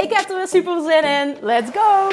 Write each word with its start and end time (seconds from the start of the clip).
Ik 0.00 0.12
heb 0.12 0.28
er 0.28 0.36
weer 0.36 0.48
super 0.48 0.82
zin 0.82 1.04
in. 1.04 1.36
Let's 1.40 1.70
go! 1.70 2.08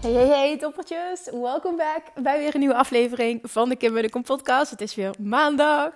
Hey, 0.00 0.12
hey, 0.12 0.26
hey, 0.26 0.58
toppertjes. 0.58 1.30
Welkom 1.30 1.76
back 1.76 2.02
bij 2.14 2.38
weer 2.38 2.54
een 2.54 2.60
nieuwe 2.60 2.74
aflevering 2.74 3.40
van 3.42 3.68
de 3.68 3.76
Kim 3.76 4.10
Kom 4.10 4.22
podcast. 4.22 4.70
Het 4.70 4.80
is 4.80 4.94
weer 4.94 5.14
maandag. 5.20 5.92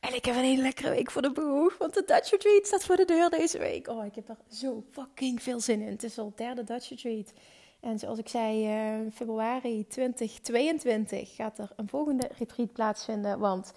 En 0.00 0.14
ik 0.14 0.24
heb 0.24 0.34
een 0.34 0.42
hele 0.42 0.62
lekkere 0.62 0.90
week 0.90 1.10
voor 1.10 1.22
de 1.22 1.32
boeg. 1.32 1.76
Want 1.78 1.94
de 1.94 2.02
Dutch 2.06 2.30
Retreat 2.30 2.66
staat 2.66 2.84
voor 2.84 2.96
de 2.96 3.04
deur 3.04 3.30
deze 3.30 3.58
week. 3.58 3.88
Oh, 3.88 4.04
ik 4.04 4.14
heb 4.14 4.28
er 4.28 4.36
zo 4.50 4.84
fucking 4.90 5.42
veel 5.42 5.60
zin 5.60 5.80
in. 5.80 5.90
Het 5.90 6.02
is 6.02 6.18
al 6.18 6.32
derde 6.36 6.64
Dutch 6.64 6.88
Retreat. 6.88 7.32
En 7.80 7.98
zoals 7.98 8.18
ik 8.18 8.28
zei, 8.28 8.66
uh, 8.66 9.10
februari 9.12 9.86
2022 9.86 11.34
gaat 11.34 11.58
er 11.58 11.70
een 11.76 11.88
volgende 11.88 12.30
retreat 12.38 12.72
plaatsvinden. 12.72 13.38
Want 13.38 13.72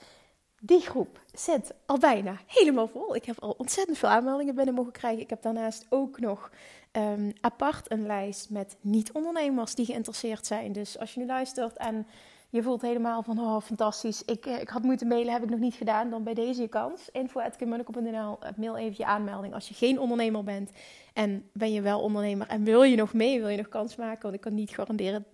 die 0.63 0.81
groep 0.81 1.19
zit 1.33 1.73
al 1.85 1.97
bijna 1.97 2.38
helemaal 2.47 2.88
vol. 2.88 3.16
Ik 3.16 3.25
heb 3.25 3.39
al 3.39 3.55
ontzettend 3.57 3.97
veel 3.97 4.09
aanmeldingen 4.09 4.55
binnen 4.55 4.73
mogen 4.73 4.91
krijgen. 4.91 5.22
Ik 5.22 5.29
heb 5.29 5.41
daarnaast 5.41 5.85
ook 5.89 6.19
nog 6.19 6.52
um, 6.91 7.33
apart 7.41 7.91
een 7.91 8.05
lijst 8.05 8.49
met 8.49 8.77
niet-ondernemers 8.81 9.75
die 9.75 9.85
geïnteresseerd 9.85 10.45
zijn. 10.45 10.72
Dus 10.72 10.97
als 10.97 11.13
je 11.13 11.19
nu 11.19 11.25
luistert 11.25 11.77
en 11.77 12.07
je 12.52 12.63
voelt 12.63 12.81
helemaal 12.81 13.23
van, 13.23 13.39
oh 13.39 13.61
fantastisch, 13.61 14.23
ik, 14.23 14.45
eh, 14.45 14.61
ik 14.61 14.69
had 14.69 14.83
moeten 14.83 15.07
mailen, 15.07 15.33
heb 15.33 15.44
ik 15.44 15.49
nog 15.49 15.59
niet 15.59 15.75
gedaan, 15.75 16.09
dan 16.09 16.23
bij 16.23 16.33
deze 16.33 16.61
je 16.61 16.67
kans. 16.67 17.09
info.kimmunnekom.nl, 17.11 18.39
mail 18.55 18.77
even 18.77 18.95
je 18.97 19.05
aanmelding 19.05 19.53
als 19.53 19.67
je 19.67 19.73
geen 19.73 19.99
ondernemer 19.99 20.44
bent. 20.44 20.72
En 21.13 21.49
ben 21.53 21.73
je 21.73 21.81
wel 21.81 22.02
ondernemer 22.02 22.47
en 22.47 22.63
wil 22.63 22.83
je 22.83 22.95
nog 22.95 23.13
mee, 23.13 23.39
wil 23.39 23.49
je 23.49 23.57
nog 23.57 23.67
kans 23.67 23.95
maken, 23.95 24.22
want 24.22 24.35
ik 24.35 24.41
kan 24.41 24.53
niet 24.53 24.69
garanderen 24.69 25.25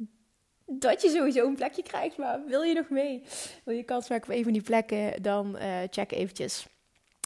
dat 0.70 1.02
je 1.02 1.10
sowieso 1.10 1.48
een 1.48 1.56
plekje 1.56 1.84
krijgt, 1.84 2.18
maar 2.18 2.46
wil 2.46 2.62
je 2.62 2.74
nog 2.74 2.90
mee? 2.90 3.24
Wil 3.64 3.76
je 3.76 3.84
kans 3.84 4.10
maken 4.10 4.30
op 4.30 4.38
een 4.38 4.44
van 4.44 4.54
die 4.54 4.62
plekken, 4.62 5.22
dan 5.22 5.56
uh, 5.56 5.78
check 5.90 6.12
eventjes 6.12 6.68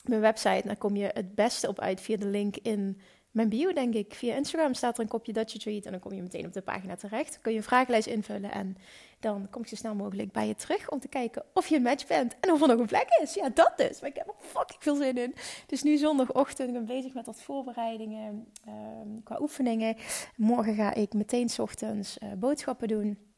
mijn 0.03 0.21
website. 0.21 0.61
Dan 0.65 0.77
kom 0.77 0.95
je 0.95 1.09
het 1.13 1.35
beste 1.35 1.67
op 1.67 1.79
uit 1.79 2.01
via 2.01 2.17
de 2.17 2.27
link 2.27 2.57
in 2.57 3.01
mijn 3.31 3.49
bio, 3.49 3.73
denk 3.73 3.93
ik. 3.93 4.13
Via 4.13 4.35
Instagram 4.35 4.73
staat 4.73 4.97
er 4.97 5.03
een 5.03 5.09
kopje 5.09 5.33
Dutch 5.33 5.53
Retreat 5.53 5.85
en 5.85 5.91
dan 5.91 5.99
kom 5.99 6.13
je 6.13 6.21
meteen 6.21 6.45
op 6.45 6.53
de 6.53 6.61
pagina 6.61 6.95
terecht. 6.95 7.31
Dan 7.31 7.41
kun 7.41 7.51
je 7.51 7.57
een 7.57 7.63
vragenlijst 7.63 8.07
invullen 8.07 8.51
en 8.51 8.77
dan 9.19 9.47
kom 9.49 9.61
ik 9.61 9.67
zo 9.67 9.75
snel 9.75 9.95
mogelijk 9.95 10.31
bij 10.31 10.47
je 10.47 10.55
terug 10.55 10.89
om 10.89 10.99
te 10.99 11.07
kijken 11.07 11.43
of 11.53 11.67
je 11.67 11.75
een 11.75 11.81
match 11.81 12.07
bent 12.07 12.35
en 12.39 12.51
of 12.51 12.61
er 12.61 12.67
nog 12.67 12.79
een 12.79 12.85
plek 12.85 13.07
is. 13.21 13.33
Ja, 13.33 13.49
dat 13.49 13.73
dus. 13.75 14.01
Maar 14.01 14.09
ik 14.09 14.15
heb 14.15 14.27
er 14.27 14.33
fucking 14.39 14.83
veel 14.83 14.95
zin 14.95 15.17
in. 15.17 15.35
Dus 15.67 15.83
nu 15.83 15.97
zondagochtend, 15.97 16.67
ik 16.67 16.73
ben 16.73 16.85
bezig 16.85 17.13
met 17.13 17.25
wat 17.25 17.41
voorbereidingen 17.41 18.47
um, 18.67 19.23
qua 19.23 19.37
oefeningen. 19.41 19.95
Morgen 20.35 20.75
ga 20.75 20.93
ik 20.93 21.13
meteen 21.13 21.49
s 21.49 21.59
ochtends 21.59 22.17
uh, 22.23 22.31
boodschappen 22.33 22.87
doen. 22.87 23.30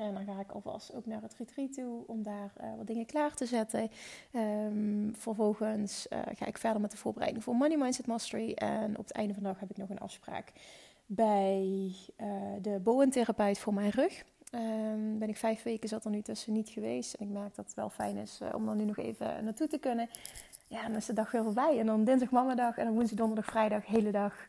En 0.00 0.14
dan 0.14 0.24
ga 0.24 0.40
ik 0.40 0.50
alvast 0.50 0.94
ook 0.94 1.06
naar 1.06 1.22
het 1.22 1.34
retreat 1.38 1.72
toe 1.72 2.06
om 2.06 2.22
daar 2.22 2.52
uh, 2.60 2.66
wat 2.76 2.86
dingen 2.86 3.06
klaar 3.06 3.34
te 3.34 3.46
zetten. 3.46 3.90
Um, 4.32 5.12
vervolgens 5.16 6.06
uh, 6.12 6.18
ga 6.34 6.46
ik 6.46 6.58
verder 6.58 6.80
met 6.80 6.90
de 6.90 6.96
voorbereiding 6.96 7.44
voor 7.44 7.54
Money 7.54 7.76
Mindset 7.76 8.06
Mastery. 8.06 8.52
En 8.52 8.98
op 8.98 9.04
het 9.04 9.12
einde 9.12 9.34
van 9.34 9.42
de 9.42 9.48
dag 9.48 9.60
heb 9.60 9.70
ik 9.70 9.76
nog 9.76 9.88
een 9.88 9.98
afspraak 9.98 10.52
bij 11.06 11.92
de 12.60 12.80
boentherapeut 12.82 13.58
voor 13.58 13.74
mijn 13.74 13.90
rug. 13.90 14.24
Um, 14.54 15.18
ben 15.18 15.28
ik 15.28 15.36
vijf 15.36 15.62
weken 15.62 15.88
zat 15.88 16.04
er 16.04 16.10
nu 16.10 16.22
tussen 16.22 16.52
niet 16.52 16.68
geweest. 16.68 17.14
En 17.14 17.26
ik 17.26 17.32
merk 17.32 17.54
dat 17.54 17.64
het 17.64 17.74
wel 17.74 17.90
fijn 17.90 18.16
is 18.16 18.40
om 18.54 18.66
dan 18.66 18.76
nu 18.76 18.84
nog 18.84 18.96
even 18.96 19.44
naartoe 19.44 19.66
te 19.66 19.78
kunnen. 19.78 20.08
Ja, 20.68 20.86
dan 20.86 20.96
is 20.96 21.06
de 21.06 21.12
dag 21.12 21.30
weer 21.30 21.42
voorbij. 21.42 21.78
En 21.78 21.86
dan 21.86 22.04
dinsdag 22.04 22.30
mamadag 22.30 22.76
en 22.76 22.84
dan 22.84 22.94
woensdag, 22.94 23.18
donderdag, 23.18 23.50
vrijdag, 23.50 23.86
hele 23.86 24.10
dag 24.10 24.46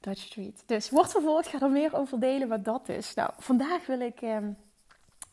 Dutch 0.00 0.20
Street. 0.20 0.62
Dus 0.66 0.90
wordt 0.90 1.10
vervolgd, 1.10 1.46
ga 1.46 1.60
er 1.60 1.70
meer 1.70 1.96
over 1.96 2.20
delen 2.20 2.48
wat 2.48 2.64
dat 2.64 2.88
is. 2.88 3.14
Nou, 3.14 3.30
vandaag 3.36 3.86
wil 3.86 4.00
ik... 4.00 4.22
Um, 4.22 4.56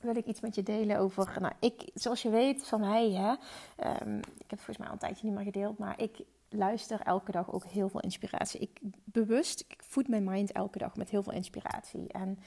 wil 0.06 0.16
ik 0.16 0.26
iets 0.26 0.42
met 0.42 0.56
je 0.56 0.64
delen 0.64 0.98
over. 0.98 1.38
Nou, 1.42 1.54
ik, 1.60 1.90
zoals 1.94 2.22
je 2.22 2.30
weet 2.30 2.68
van 2.68 2.80
mij, 2.80 3.12
hè, 3.12 3.30
um, 3.30 4.18
ik 4.18 4.50
heb 4.50 4.50
het 4.50 4.62
volgens 4.62 4.78
mij 4.78 4.88
al 4.88 4.94
een 4.94 5.00
tijdje 5.00 5.26
niet 5.26 5.36
meer 5.36 5.44
gedeeld, 5.44 5.78
maar 5.78 6.02
ik 6.02 6.18
luister 6.50 7.00
elke 7.00 7.32
dag 7.32 7.52
ook 7.52 7.66
heel 7.66 7.90
veel 7.90 8.00
inspiratie. 8.00 8.60
Ik 8.60 8.80
bewust, 9.04 9.66
ik 9.68 9.84
voed 9.88 10.08
mijn 10.08 10.24
mind 10.24 10.52
elke 10.52 10.78
dag 10.78 10.96
met 10.96 11.10
heel 11.10 11.24
veel 11.24 11.34
inspiratie. 11.34 12.08
En 12.08 12.40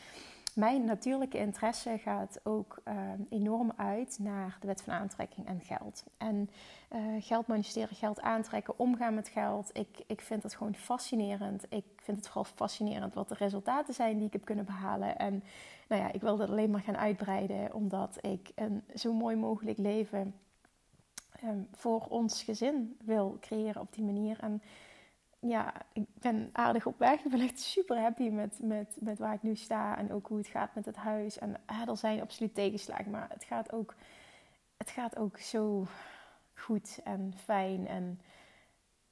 mijn 0.59 0.85
natuurlijke 0.85 1.39
interesse 1.39 1.99
gaat 1.99 2.41
ook 2.43 2.81
uh, 2.89 2.95
enorm 3.29 3.73
uit 3.77 4.19
naar 4.21 4.57
de 4.61 4.67
wet 4.67 4.83
van 4.83 4.93
aantrekking 4.93 5.47
en 5.47 5.61
geld. 5.61 6.05
En 6.17 6.51
uh, 6.93 7.01
geld 7.19 7.47
manifesteren, 7.47 7.97
geld 7.97 8.21
aantrekken, 8.21 8.79
omgaan 8.79 9.15
met 9.15 9.29
geld. 9.29 9.71
Ik, 9.73 10.03
ik 10.07 10.21
vind 10.21 10.43
het 10.43 10.55
gewoon 10.55 10.75
fascinerend. 10.75 11.65
Ik 11.69 11.85
vind 11.97 12.17
het 12.17 12.27
vooral 12.27 12.53
fascinerend 12.55 13.15
wat 13.15 13.29
de 13.29 13.35
resultaten 13.35 13.95
zijn 13.95 14.17
die 14.17 14.27
ik 14.27 14.33
heb 14.33 14.45
kunnen 14.45 14.65
behalen. 14.65 15.19
En 15.19 15.43
nou 15.89 16.03
ja, 16.03 16.13
ik 16.13 16.21
wil 16.21 16.37
dat 16.37 16.49
alleen 16.49 16.71
maar 16.71 16.81
gaan 16.81 16.97
uitbreiden, 16.97 17.75
omdat 17.75 18.19
ik 18.21 18.51
een 18.55 18.85
zo 18.95 19.13
mooi 19.13 19.37
mogelijk 19.37 19.79
leven 19.79 20.35
um, 21.45 21.69
voor 21.73 22.07
ons 22.09 22.43
gezin 22.43 22.97
wil 23.05 23.37
creëren 23.41 23.81
op 23.81 23.95
die 23.95 24.05
manier. 24.05 24.39
En 24.41 24.63
ja, 25.41 25.75
ik 25.93 26.07
ben 26.15 26.51
aardig 26.53 26.87
op 26.87 26.99
weg. 26.99 27.25
Ik 27.25 27.31
ben 27.31 27.41
echt 27.41 27.61
super 27.61 28.01
happy 28.01 28.29
met, 28.29 28.59
met, 28.63 28.97
met 29.01 29.19
waar 29.19 29.35
ik 29.35 29.43
nu 29.43 29.57
sta 29.57 29.99
en 29.99 30.13
ook 30.13 30.27
hoe 30.27 30.39
het 30.39 30.47
gaat 30.47 30.75
met 30.75 30.85
het 30.85 30.97
huis. 30.97 31.39
En 31.39 31.57
er 31.67 31.97
zijn 31.97 32.21
absoluut 32.21 32.55
tegenslagen, 32.55 33.11
maar 33.11 33.27
het 33.33 33.45
gaat 33.45 33.73
ook, 33.73 33.95
het 34.77 34.91
gaat 34.91 35.17
ook 35.17 35.39
zo 35.39 35.87
goed 36.55 37.01
en 37.05 37.35
fijn. 37.45 37.87
En 37.87 38.21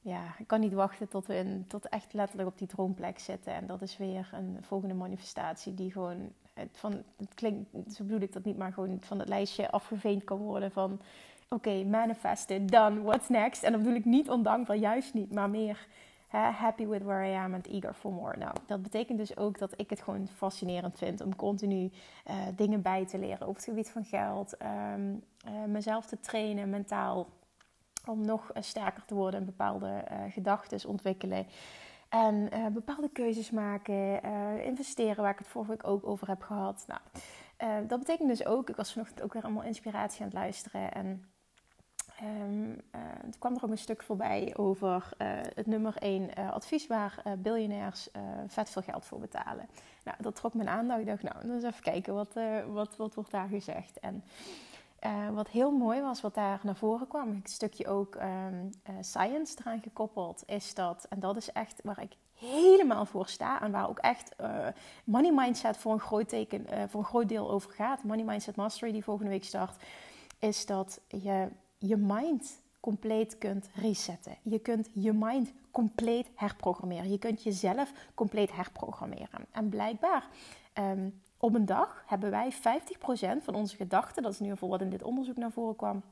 ja, 0.01 0.35
ik 0.39 0.47
kan 0.47 0.61
niet 0.61 0.73
wachten 0.73 1.09
tot 1.09 1.27
we 1.27 1.35
in, 1.35 1.65
tot 1.69 1.89
echt 1.89 2.13
letterlijk 2.13 2.49
op 2.49 2.59
die 2.59 2.69
droomplek 2.69 3.19
zitten. 3.19 3.53
En 3.53 3.67
dat 3.67 3.83
is 3.83 3.97
weer 3.97 4.31
een 4.33 4.59
volgende 4.61 4.95
manifestatie 4.95 5.75
die 5.75 5.93
gewoon 5.93 6.33
van, 6.73 7.03
het 7.17 7.35
klinkt, 7.35 7.71
zo 7.95 8.05
bedoel 8.05 8.21
ik 8.21 8.33
dat 8.33 8.45
niet, 8.45 8.57
maar 8.57 8.73
gewoon 8.73 9.01
van 9.01 9.19
het 9.19 9.29
lijstje 9.29 9.71
afgeveend 9.71 10.25
kan 10.25 10.39
worden 10.39 10.71
van 10.71 10.93
oké, 11.49 11.69
okay, 11.69 11.85
manifested, 11.85 12.69
done, 12.69 13.03
what's 13.03 13.29
next? 13.29 13.63
En 13.63 13.73
dan 13.73 13.81
bedoel 13.81 13.97
ik 13.97 14.05
niet 14.05 14.31
ondankbaar, 14.31 14.77
juist 14.77 15.15
niet, 15.15 15.33
maar 15.33 15.51
meer 15.51 15.87
happy 16.29 16.87
with 16.87 17.03
where 17.03 17.31
I 17.31 17.35
am 17.35 17.55
and 17.55 17.67
eager 17.67 17.95
for 17.95 18.13
more. 18.13 18.37
Nou, 18.37 18.55
dat 18.67 18.83
betekent 18.83 19.19
dus 19.19 19.37
ook 19.37 19.59
dat 19.59 19.73
ik 19.77 19.91
het 19.91 20.03
gewoon 20.03 20.29
fascinerend 20.29 20.99
vind 20.99 21.21
om 21.21 21.37
continu 21.37 21.91
uh, 22.31 22.35
dingen 22.57 22.83
bij 22.83 23.07
te 23.07 23.19
leren 23.19 23.47
op 23.47 23.55
het 23.55 23.65
gebied 23.65 23.91
van 23.91 24.05
geld, 24.05 24.57
um, 24.63 25.25
uh, 25.49 25.65
mezelf 25.67 26.07
te 26.07 26.21
trainen 26.21 26.71
mentaal, 26.71 27.27
om 28.07 28.25
nog 28.25 28.51
uh, 28.57 28.63
sterker 28.63 29.05
te 29.05 29.15
worden 29.15 29.41
en 29.41 29.47
bepaalde 29.47 30.05
gedachten 30.31 30.89
ontwikkelen. 30.89 31.47
En 32.09 32.51
bepaalde 32.73 33.11
keuzes 33.13 33.51
maken, 33.51 34.23
investeren, 34.63 35.23
waar 35.23 35.33
ik 35.33 35.39
het 35.39 35.49
vorige 35.49 35.71
week 35.71 35.87
ook 35.87 36.07
over 36.07 36.29
heb 36.29 36.43
gehad. 36.43 36.87
Nou, 36.87 37.01
dat 37.87 37.99
betekent 37.99 38.29
dus 38.29 38.47
ook, 38.47 38.69
ik 38.69 38.77
was 38.77 38.93
vanochtend 38.93 39.23
ook 39.23 39.33
weer 39.33 39.43
allemaal 39.43 39.63
inspiratie 39.63 40.21
aan 40.21 40.27
het 40.27 40.37
luisteren. 40.37 40.93
En 40.93 41.25
Um, 42.23 42.81
kwam 43.39 43.55
er 43.55 43.65
ook 43.65 43.71
een 43.71 43.79
stuk 43.79 44.03
voorbij 44.03 44.55
over 44.57 45.09
uh, 45.19 45.29
het 45.55 45.67
nummer 45.67 45.97
1 45.97 46.23
uh, 46.23 46.29
eh, 46.35 46.53
advies 46.53 46.87
waar 46.87 47.23
biljonairs 47.39 48.09
vet 48.47 48.71
veel 48.71 48.83
geld 48.83 49.05
voor 49.05 49.19
betalen. 49.19 49.69
Nou, 50.05 50.17
dat 50.21 50.35
trok 50.35 50.55
mijn 50.55 50.69
aandacht. 50.69 51.01
Ik 51.01 51.07
dacht, 51.07 51.23
nou, 51.23 51.51
eens 51.51 51.65
even 51.65 51.83
kijken, 51.83 52.15
wat, 52.15 52.35
wat, 52.69 52.97
wat 52.97 53.15
wordt 53.15 53.31
daar 53.31 53.49
gezegd? 53.49 54.01
En 54.01 54.25
wat 55.35 55.49
heel 55.49 55.71
mooi 55.71 56.01
was, 56.01 56.21
wat 56.21 56.35
daar 56.35 56.61
naar 56.63 56.77
voren 56.77 57.09
kwam, 57.09 57.29
een 57.29 57.43
stukje 57.45 57.89
ook 57.89 58.15
um, 58.15 58.71
science 59.01 59.57
eraan 59.61 59.83
gekoppeld, 59.83 60.43
is 60.47 60.75
dat, 60.75 61.07
en 61.09 61.21
dat 61.21 61.37
is 61.37 61.53
echt 61.53 61.81
waar 61.83 62.03
ik 62.03 62.13
helemaal 62.35 63.07
voor 63.07 63.29
sta 63.29 63.63
en 63.63 63.71
waar 63.71 63.89
ook 63.89 63.99
echt 63.99 64.37
money 65.05 65.33
mindset 65.33 65.77
voor 65.77 65.93
een 65.93 66.01
groot, 66.01 66.29
teken, 66.29 66.91
voor 66.91 67.01
een 67.01 67.07
groot 67.07 67.29
deel 67.29 67.51
over 67.51 67.71
gaat, 67.71 68.05
money 68.05 68.25
mindset 68.25 68.57
mastery 68.57 68.93
die 68.93 69.05
volgende 69.05 69.31
week 69.31 69.45
start, 69.45 69.83
is 70.39 70.67
dat 70.67 71.01
je 71.09 71.49
je 71.87 71.97
mind 71.97 72.61
compleet 72.81 73.39
kunt 73.39 73.69
resetten. 73.75 74.37
Je 74.43 74.59
kunt 74.59 74.89
je 74.93 75.13
mind 75.13 75.53
compleet 75.71 76.29
herprogrammeren. 76.35 77.11
Je 77.11 77.19
kunt 77.19 77.43
jezelf 77.43 77.93
compleet 78.15 78.53
herprogrammeren. 78.53 79.47
En 79.51 79.69
blijkbaar, 79.69 80.29
um, 80.75 81.21
op 81.39 81.55
een 81.55 81.67
dag 81.67 82.05
hebben 82.07 82.31
wij 82.31 82.53
50% 82.53 83.45
van 83.45 83.55
onze 83.55 83.77
gedachten, 83.77 84.23
dat 84.23 84.33
is 84.33 84.39
ieder 84.39 84.55
geval 84.55 84.69
wat 84.71 84.81
in 84.81 84.91
dit 84.91 85.03
onderzoek 85.03 85.37
naar 85.37 85.51
voren 85.53 85.77
kwam. 85.77 86.03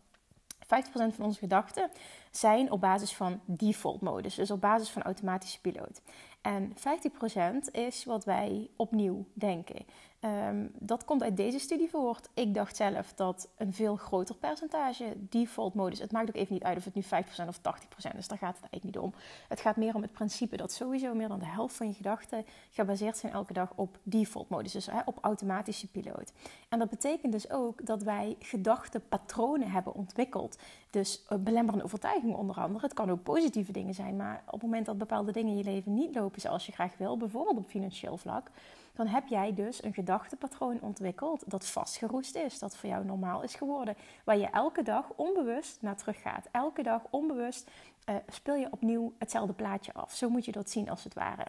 50% 0.64 1.14
van 1.14 1.24
onze 1.24 1.38
gedachten 1.38 1.90
zijn 2.30 2.70
op 2.70 2.80
basis 2.80 3.16
van 3.16 3.40
default 3.44 4.00
modus, 4.00 4.34
dus 4.34 4.50
op 4.50 4.60
basis 4.60 4.90
van 4.90 5.02
automatische 5.02 5.60
piloot. 5.60 6.00
En 6.40 6.72
50% 6.76 7.70
is 7.72 8.04
wat 8.04 8.24
wij 8.24 8.70
opnieuw 8.76 9.24
denken. 9.32 9.84
Um, 10.24 10.70
dat 10.78 11.04
komt 11.04 11.22
uit 11.22 11.36
deze 11.36 11.58
studie 11.58 11.88
voort. 11.90 12.28
Ik 12.34 12.54
dacht 12.54 12.76
zelf 12.76 13.12
dat 13.14 13.48
een 13.56 13.72
veel 13.72 13.96
groter 13.96 14.34
percentage 14.34 15.16
default 15.16 15.74
modus. 15.74 15.98
Het 15.98 16.12
maakt 16.12 16.28
ook 16.28 16.34
even 16.34 16.54
niet 16.54 16.62
uit 16.62 16.76
of 16.76 16.84
het 16.84 16.94
nu 16.94 17.02
5% 17.02 17.06
of 17.48 17.58
80% 17.58 18.16
is. 18.16 18.28
Daar 18.28 18.38
gaat 18.38 18.56
het 18.56 18.70
eigenlijk 18.70 18.84
niet 18.84 18.98
om. 18.98 19.14
Het 19.48 19.60
gaat 19.60 19.76
meer 19.76 19.94
om 19.94 20.02
het 20.02 20.12
principe 20.12 20.56
dat 20.56 20.72
sowieso 20.72 21.14
meer 21.14 21.28
dan 21.28 21.38
de 21.38 21.46
helft 21.46 21.76
van 21.76 21.86
je 21.86 21.94
gedachten 21.94 22.44
gebaseerd 22.70 23.16
zijn 23.16 23.32
elke 23.32 23.52
dag 23.52 23.72
op 23.74 23.98
default 24.02 24.48
modus. 24.48 24.72
Dus 24.72 24.86
hè, 24.86 25.00
op 25.04 25.18
automatische 25.20 25.86
piloot. 25.86 26.32
En 26.68 26.78
dat 26.78 26.90
betekent 26.90 27.32
dus 27.32 27.50
ook 27.50 27.86
dat 27.86 28.02
wij 28.02 28.36
gedachtenpatronen 28.38 29.70
hebben 29.70 29.94
ontwikkeld. 29.94 30.58
Dus 30.90 31.24
uh, 31.30 31.38
belemmerende 31.38 31.84
overtuigingen 31.84 32.36
onder 32.36 32.56
andere. 32.56 32.84
Het 32.84 32.94
kan 32.94 33.10
ook 33.10 33.22
positieve 33.22 33.72
dingen 33.72 33.94
zijn. 33.94 34.16
Maar 34.16 34.42
op 34.46 34.52
het 34.52 34.62
moment 34.62 34.86
dat 34.86 34.98
bepaalde 34.98 35.32
dingen 35.32 35.50
in 35.50 35.58
je 35.58 35.64
leven 35.64 35.94
niet 35.94 36.14
lopen 36.14 36.40
zoals 36.40 36.66
je 36.66 36.72
graag 36.72 36.96
wil, 36.96 37.16
bijvoorbeeld 37.16 37.56
op 37.56 37.68
financieel 37.68 38.16
vlak 38.16 38.50
dan 38.94 39.06
heb 39.06 39.26
jij 39.26 39.54
dus 39.54 39.82
een 39.82 39.94
gedachtepatroon 39.94 40.80
ontwikkeld 40.80 41.50
dat 41.50 41.66
vastgeroest 41.66 42.36
is, 42.36 42.58
dat 42.58 42.76
voor 42.76 42.88
jou 42.88 43.04
normaal 43.04 43.42
is 43.42 43.54
geworden, 43.54 43.96
waar 44.24 44.38
je 44.38 44.46
elke 44.46 44.82
dag 44.82 45.12
onbewust 45.16 45.82
naar 45.82 45.96
terug 45.96 46.20
gaat. 46.20 46.48
Elke 46.52 46.82
dag 46.82 47.02
onbewust 47.10 47.70
uh, 48.08 48.16
speel 48.28 48.54
je 48.54 48.68
opnieuw 48.70 49.12
hetzelfde 49.18 49.52
plaatje 49.52 49.92
af. 49.92 50.12
Zo 50.12 50.28
moet 50.28 50.44
je 50.44 50.52
dat 50.52 50.70
zien 50.70 50.90
als 50.90 51.04
het 51.04 51.14
ware. 51.14 51.46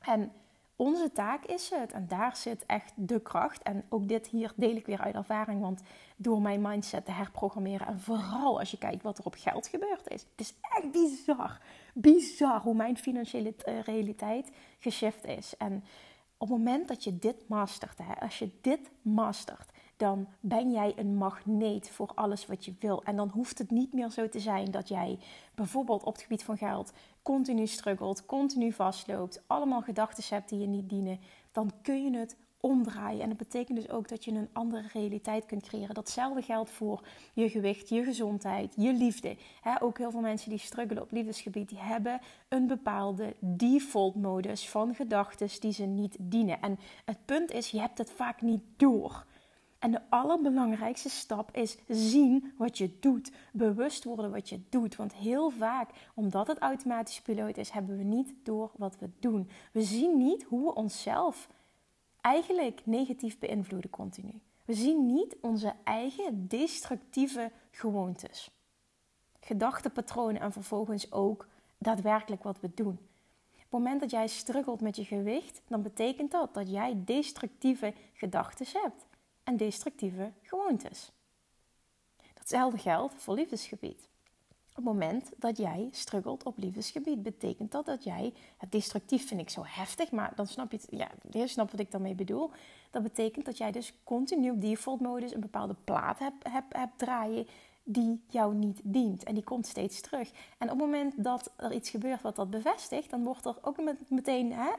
En 0.00 0.32
onze 0.76 1.12
taak 1.12 1.44
is 1.44 1.70
het, 1.70 1.92
en 1.92 2.06
daar 2.08 2.36
zit 2.36 2.66
echt 2.66 2.92
de 2.96 3.20
kracht. 3.20 3.62
En 3.62 3.84
ook 3.88 4.08
dit 4.08 4.26
hier 4.26 4.52
deel 4.56 4.76
ik 4.76 4.86
weer 4.86 5.00
uit 5.00 5.14
ervaring, 5.14 5.60
want 5.60 5.82
door 6.16 6.40
mijn 6.40 6.60
mindset 6.60 7.04
te 7.04 7.10
herprogrammeren 7.10 7.86
en 7.86 8.00
vooral 8.00 8.58
als 8.58 8.70
je 8.70 8.78
kijkt 8.78 9.02
wat 9.02 9.18
er 9.18 9.24
op 9.24 9.34
geld 9.38 9.66
gebeurd 9.66 10.08
is. 10.08 10.22
Het 10.22 10.40
is 10.40 10.54
echt 10.60 10.90
bizar, 10.90 11.60
bizar 11.94 12.60
hoe 12.60 12.74
mijn 12.74 12.96
financiële 12.96 13.54
eh, 13.56 13.80
realiteit 13.80 14.50
geshift 14.78 15.24
is. 15.24 15.56
En 15.56 15.84
op 16.38 16.48
het 16.48 16.58
moment 16.58 16.88
dat 16.88 17.04
je 17.04 17.18
dit 17.18 17.48
mastert, 17.48 17.98
hè, 17.98 18.20
als 18.20 18.38
je 18.38 18.50
dit 18.60 18.90
mastert, 19.02 19.70
dan 19.96 20.28
ben 20.40 20.70
jij 20.70 20.92
een 20.96 21.16
magneet 21.16 21.90
voor 21.90 22.12
alles 22.14 22.46
wat 22.46 22.64
je 22.64 22.74
wil. 22.78 23.02
En 23.02 23.16
dan 23.16 23.28
hoeft 23.28 23.58
het 23.58 23.70
niet 23.70 23.92
meer 23.92 24.10
zo 24.10 24.28
te 24.28 24.40
zijn 24.40 24.70
dat 24.70 24.88
jij 24.88 25.18
bijvoorbeeld 25.54 26.02
op 26.02 26.12
het 26.12 26.22
gebied 26.22 26.44
van 26.44 26.58
geld 26.58 26.92
continu 27.22 27.66
struggelt, 27.66 28.26
continu 28.26 28.72
vastloopt, 28.72 29.42
allemaal 29.46 29.82
gedachten 29.82 30.24
hebt 30.28 30.48
die 30.48 30.58
je 30.58 30.66
niet 30.66 30.88
dienen. 30.88 31.20
Dan 31.52 31.72
kun 31.82 32.04
je 32.04 32.18
het 32.18 32.36
omdraaien. 32.66 33.22
En 33.22 33.28
dat 33.28 33.38
betekent 33.38 33.78
dus 33.78 33.90
ook 33.90 34.08
dat 34.08 34.24
je 34.24 34.30
een 34.30 34.48
andere 34.52 34.88
realiteit 34.92 35.46
kunt 35.46 35.62
creëren. 35.62 35.94
Datzelfde 35.94 36.42
geldt 36.42 36.70
voor 36.70 37.06
je 37.34 37.50
gewicht, 37.50 37.88
je 37.88 38.04
gezondheid, 38.04 38.74
je 38.76 38.92
liefde. 38.92 39.36
ook 39.80 39.98
heel 39.98 40.10
veel 40.10 40.20
mensen 40.20 40.50
die 40.50 40.58
struggelen 40.58 41.02
op 41.02 41.10
liefdesgebied, 41.10 41.68
die 41.68 41.78
hebben 41.78 42.20
een 42.48 42.66
bepaalde 42.66 43.34
default 43.40 44.14
modus 44.14 44.68
van 44.68 44.94
gedachten 44.94 45.48
die 45.60 45.72
ze 45.72 45.84
niet 45.84 46.16
dienen. 46.20 46.60
En 46.60 46.78
het 47.04 47.18
punt 47.24 47.52
is, 47.52 47.70
je 47.70 47.80
hebt 47.80 47.98
het 47.98 48.10
vaak 48.10 48.42
niet 48.42 48.62
door. 48.76 49.24
En 49.78 49.90
de 49.90 50.00
allerbelangrijkste 50.08 51.08
stap 51.08 51.56
is 51.56 51.78
zien 51.88 52.52
wat 52.58 52.78
je 52.78 52.96
doet. 53.00 53.32
Bewust 53.52 54.04
worden 54.04 54.30
wat 54.30 54.48
je 54.48 54.60
doet. 54.68 54.96
Want 54.96 55.14
heel 55.14 55.50
vaak, 55.50 55.90
omdat 56.14 56.46
het 56.46 56.58
automatisch 56.58 57.20
piloot 57.20 57.56
is, 57.56 57.70
hebben 57.70 57.96
we 57.96 58.02
niet 58.02 58.34
door 58.42 58.70
wat 58.76 58.98
we 58.98 59.10
doen. 59.20 59.48
We 59.72 59.82
zien 59.82 60.16
niet 60.16 60.42
hoe 60.42 60.64
we 60.64 60.74
onszelf 60.74 61.48
eigenlijk 62.26 62.80
negatief 62.84 63.38
beïnvloeden 63.38 63.90
continu. 63.90 64.40
We 64.64 64.74
zien 64.74 65.12
niet 65.12 65.36
onze 65.40 65.74
eigen 65.84 66.48
destructieve 66.48 67.52
gewoontes, 67.70 68.50
gedachtenpatronen 69.40 70.40
en 70.40 70.52
vervolgens 70.52 71.12
ook 71.12 71.48
daadwerkelijk 71.78 72.42
wat 72.42 72.60
we 72.60 72.70
doen. 72.74 72.98
Op 73.54 73.62
het 73.62 73.70
moment 73.70 74.00
dat 74.00 74.10
jij 74.10 74.26
struggelt 74.26 74.80
met 74.80 74.96
je 74.96 75.04
gewicht, 75.04 75.62
dan 75.68 75.82
betekent 75.82 76.30
dat 76.30 76.54
dat 76.54 76.70
jij 76.70 77.02
destructieve 77.04 77.94
gedachten 78.12 78.66
hebt 78.82 79.06
en 79.42 79.56
destructieve 79.56 80.32
gewoontes. 80.42 81.12
Datzelfde 82.34 82.78
geldt 82.78 83.14
voor 83.14 83.34
liefdesgebied. 83.34 84.08
Op 84.76 84.84
het 84.84 84.92
moment 84.92 85.30
dat 85.38 85.56
jij 85.56 85.88
struggelt 85.90 86.42
op 86.42 86.58
liefdesgebied, 86.58 87.22
betekent 87.22 87.72
dat 87.72 87.86
dat 87.86 88.04
jij, 88.04 88.32
het 88.56 88.72
destructief 88.72 89.28
vind 89.28 89.40
ik 89.40 89.50
zo 89.50 89.62
heftig, 89.64 90.10
maar 90.10 90.32
dan 90.34 90.46
snap 90.46 90.70
je 90.70 90.76
het, 90.76 90.86
ja, 90.90 91.10
je 91.30 91.46
snapt 91.46 91.70
wat 91.70 91.80
ik 91.80 91.90
daarmee 91.90 92.14
bedoel. 92.14 92.50
Dat 92.90 93.02
betekent 93.02 93.44
dat 93.44 93.58
jij 93.58 93.72
dus 93.72 93.94
continu 94.04 94.50
op 94.50 94.60
default 94.60 95.00
modus 95.00 95.34
een 95.34 95.40
bepaalde 95.40 95.76
plaat 95.84 96.18
hebt, 96.18 96.44
hebt, 96.48 96.98
draaien 96.98 97.46
die 97.84 98.24
jou 98.28 98.54
niet 98.54 98.80
dient. 98.84 99.24
En 99.24 99.34
die 99.34 99.44
komt 99.44 99.66
steeds 99.66 100.00
terug. 100.00 100.30
En 100.58 100.70
op 100.70 100.78
het 100.78 100.78
moment 100.78 101.24
dat 101.24 101.52
er 101.56 101.72
iets 101.72 101.90
gebeurt 101.90 102.22
wat 102.22 102.36
dat 102.36 102.50
bevestigt, 102.50 103.10
dan 103.10 103.24
wordt 103.24 103.44
er 103.44 103.56
ook 103.62 103.76
meteen 104.08 104.52
hè, 104.52 104.70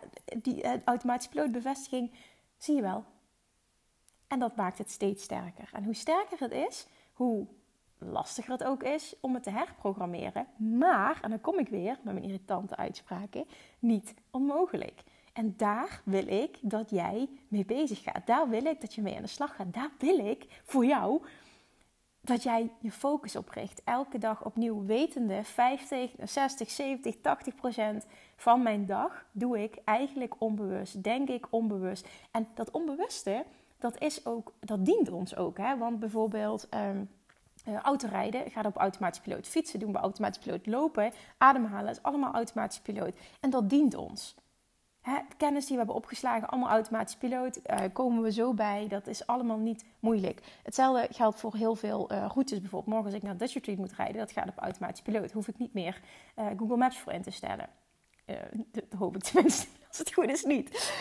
die 0.42 0.64
uh, 0.64 0.84
automatische 0.84 1.30
pilootbevestiging, 1.32 2.12
zie 2.58 2.76
je 2.76 2.82
wel. 2.82 3.04
En 4.28 4.40
dat 4.40 4.56
maakt 4.56 4.78
het 4.78 4.92
steeds 4.92 5.24
sterker. 5.24 5.70
En 5.74 5.84
hoe 5.84 5.96
sterker 5.96 6.40
het 6.40 6.52
is, 6.52 6.88
hoe 7.14 7.48
lastiger 7.98 8.52
het 8.52 8.64
ook 8.64 8.84
is 8.84 9.16
om 9.20 9.34
het 9.34 9.44
te 9.44 9.50
herprogrammeren. 9.50 10.48
Maar, 10.58 11.20
en 11.22 11.30
dan 11.30 11.42
kom 11.42 11.60
ik 11.60 11.70
weer 11.70 12.00
met 12.02 12.14
mijn 12.14 12.26
irritante 12.26 12.76
uitspraken, 12.76 13.46
niet 13.80 14.14
onmogelijk. 14.32 15.04
En 15.34 15.54
daar 15.58 16.02
wil 16.06 16.28
ik 16.28 16.58
dat 16.62 16.90
jij 16.90 17.30
mee 17.48 17.66
bezig 17.66 18.04
gaat. 18.04 18.28
Daar 18.28 18.50
wil 18.50 18.66
ik 18.66 18.82
dat 18.82 18.94
je 18.94 19.02
mee 19.02 19.16
aan 19.16 19.22
de 19.22 19.28
slag 19.28 19.56
gaat. 19.56 19.74
Daar 19.74 19.92
wil 19.98 20.18
ik 20.18 20.62
voor 20.66 20.86
jou 20.86 21.22
dat 22.22 22.44
jij 22.44 22.72
je 22.80 22.92
focus 22.92 23.36
op 23.36 23.50
richt. 23.50 23.82
Elke 23.84 24.18
dag 24.18 24.46
opnieuw 24.46 24.86
wetende 24.86 25.44
50, 25.44 26.12
60, 26.24 26.70
70, 26.70 27.16
80 27.22 27.56
procent 27.56 28.06
van 28.36 28.64
mijn 28.64 28.86
dag 28.86 29.26
doe 29.32 29.64
ik 29.64 29.78
eigenlijk 29.84 30.36
onbewust. 30.38 31.04
Denk 31.04 31.30
ik 31.30 31.48
onbewust. 31.50 32.08
En 32.32 32.48
dat 32.54 32.72
onbewuste, 32.72 33.46
dat, 33.78 34.02
is 34.02 34.26
ook, 34.26 34.54
dat 34.60 34.86
dient 34.86 35.10
ons 35.10 35.36
ook. 35.36 35.58
Hè? 35.58 35.78
Want 35.78 36.00
bijvoorbeeld... 36.00 36.70
Ehm, 36.70 37.04
uh, 37.68 37.80
autorijden 37.80 38.52
gaat 38.52 38.66
op 38.66 38.78
automatisch 38.78 39.20
piloot. 39.20 39.48
Fietsen 39.48 39.80
doen 39.80 39.92
we 39.92 39.98
automatisch 39.98 40.44
piloot. 40.44 40.66
Lopen, 40.66 41.12
ademhalen 41.38 41.92
is 41.92 42.04
allemaal 42.04 42.34
automatisch 42.34 42.80
piloot. 42.80 43.16
En 43.40 43.50
dat 43.50 43.70
dient 43.70 43.96
ons. 43.96 44.36
Hè, 45.02 45.18
kennis 45.38 45.64
die 45.64 45.72
we 45.72 45.78
hebben 45.78 45.96
opgeslagen, 45.96 46.50
allemaal 46.50 46.70
automatisch 46.70 47.16
piloot. 47.16 47.60
Uh, 47.66 47.80
komen 47.94 48.24
we 48.24 48.32
zo 48.32 48.54
bij. 48.54 48.88
Dat 48.88 49.08
is 49.08 49.28
allemaal 49.28 49.58
niet 49.58 49.86
moeilijk. 50.00 50.42
Hetzelfde 50.64 51.08
geldt 51.12 51.40
voor 51.40 51.56
heel 51.56 51.76
veel 51.76 52.12
uh, 52.12 52.26
routes. 52.34 52.60
Bijvoorbeeld 52.60 52.94
morgen 52.94 53.06
als 53.06 53.16
ik 53.16 53.24
naar 53.24 53.38
Dutch 53.38 53.54
Retreat 53.54 53.78
moet 53.78 53.94
rijden. 53.94 54.18
Dat 54.18 54.32
gaat 54.32 54.48
op 54.48 54.58
automatisch 54.58 55.02
piloot. 55.02 55.32
Hoef 55.32 55.48
ik 55.48 55.58
niet 55.58 55.74
meer 55.74 56.02
Google 56.58 56.78
Maps 56.78 57.00
voor 57.00 57.14
in 57.14 57.22
te 57.22 57.32
stellen. 57.32 57.70
dat 58.72 58.84
hoop 58.98 59.16
ik 59.16 59.24
tenminste. 59.24 59.68
Als 59.88 59.98
het 59.98 60.14
goed 60.14 60.30
is 60.30 60.44
niet. 60.44 60.94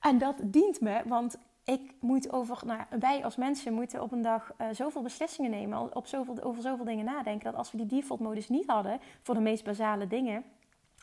En 0.00 0.18
dat 0.18 0.36
dient 0.44 0.80
me, 0.80 1.02
want 1.04 1.36
ik 1.64 1.94
moet 2.00 2.32
over, 2.32 2.66
nou, 2.66 2.80
wij 2.98 3.24
als 3.24 3.36
mensen 3.36 3.72
moeten 3.72 4.02
op 4.02 4.12
een 4.12 4.22
dag 4.22 4.52
uh, 4.60 4.66
zoveel 4.72 5.02
beslissingen 5.02 5.50
nemen, 5.50 5.96
op 5.96 6.06
zoveel, 6.06 6.42
over 6.42 6.62
zoveel 6.62 6.84
dingen 6.84 7.04
nadenken, 7.04 7.44
dat 7.44 7.54
als 7.54 7.70
we 7.70 7.76
die 7.76 7.86
default 7.86 8.20
modus 8.20 8.48
niet 8.48 8.66
hadden 8.66 9.00
voor 9.22 9.34
de 9.34 9.40
meest 9.40 9.64
basale 9.64 10.06
dingen, 10.06 10.44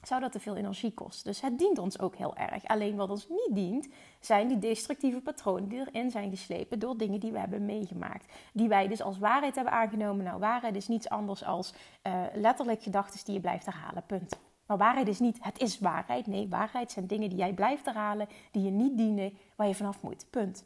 zou 0.03 0.21
dat 0.21 0.31
te 0.31 0.39
veel 0.39 0.55
energie 0.55 0.93
kosten. 0.93 1.31
Dus 1.31 1.41
het 1.41 1.59
dient 1.59 1.77
ons 1.77 1.99
ook 1.99 2.15
heel 2.15 2.35
erg. 2.35 2.65
Alleen 2.65 2.95
wat 2.95 3.09
ons 3.09 3.29
niet 3.29 3.49
dient, 3.51 3.87
zijn 4.19 4.47
die 4.47 4.59
destructieve 4.59 5.21
patronen 5.21 5.69
die 5.69 5.79
erin 5.79 6.11
zijn 6.11 6.29
geslepen 6.29 6.79
door 6.79 6.97
dingen 6.97 7.19
die 7.19 7.31
we 7.31 7.39
hebben 7.39 7.65
meegemaakt. 7.65 8.33
Die 8.53 8.67
wij 8.67 8.87
dus 8.87 9.01
als 9.01 9.17
waarheid 9.17 9.55
hebben 9.55 9.73
aangenomen. 9.73 10.25
Nou, 10.25 10.39
waarheid 10.39 10.75
is 10.75 10.87
niets 10.87 11.09
anders 11.09 11.43
als 11.43 11.73
uh, 12.07 12.23
letterlijk 12.33 12.83
gedachten 12.83 13.25
die 13.25 13.33
je 13.33 13.39
blijft 13.39 13.65
herhalen. 13.65 14.03
Punt. 14.05 14.39
Maar 14.69 14.77
waarheid 14.77 15.07
is 15.07 15.19
niet, 15.19 15.38
het 15.41 15.59
is 15.59 15.79
waarheid. 15.79 16.27
Nee, 16.27 16.47
waarheid 16.49 16.91
zijn 16.91 17.07
dingen 17.07 17.29
die 17.29 17.38
jij 17.38 17.53
blijft 17.53 17.85
herhalen, 17.85 18.27
die 18.51 18.63
je 18.63 18.69
niet 18.69 18.97
dienen, 18.97 19.38
waar 19.55 19.67
je 19.67 19.75
vanaf 19.75 20.01
moet. 20.01 20.25
Punt. 20.29 20.65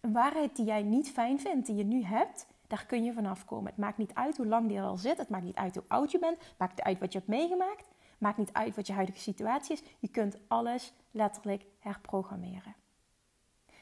Een 0.00 0.12
waarheid 0.12 0.56
die 0.56 0.64
jij 0.64 0.82
niet 0.82 1.10
fijn 1.10 1.40
vindt, 1.40 1.66
die 1.66 1.76
je 1.76 1.84
nu 1.84 2.04
hebt, 2.04 2.46
daar 2.66 2.86
kun 2.86 3.04
je 3.04 3.12
vanaf 3.12 3.44
komen. 3.44 3.66
Het 3.66 3.76
maakt 3.76 3.98
niet 3.98 4.14
uit 4.14 4.36
hoe 4.36 4.46
lang 4.46 4.68
die 4.68 4.76
er 4.76 4.84
al 4.84 4.96
zit. 4.96 5.18
Het 5.18 5.28
maakt 5.28 5.44
niet 5.44 5.56
uit 5.56 5.74
hoe 5.74 5.84
oud 5.88 6.10
je 6.10 6.18
bent. 6.18 6.38
Het 6.38 6.54
maakt 6.58 6.76
niet 6.76 6.86
uit 6.86 6.98
wat 6.98 7.12
je 7.12 7.18
hebt 7.18 7.30
meegemaakt. 7.30 7.86
Het 7.88 8.20
maakt 8.20 8.38
niet 8.38 8.52
uit 8.52 8.76
wat 8.76 8.86
je 8.86 8.92
huidige 8.92 9.20
situatie 9.20 9.72
is. 9.72 9.82
Je 9.98 10.08
kunt 10.08 10.38
alles 10.48 10.92
letterlijk 11.10 11.64
herprogrammeren. 11.78 12.74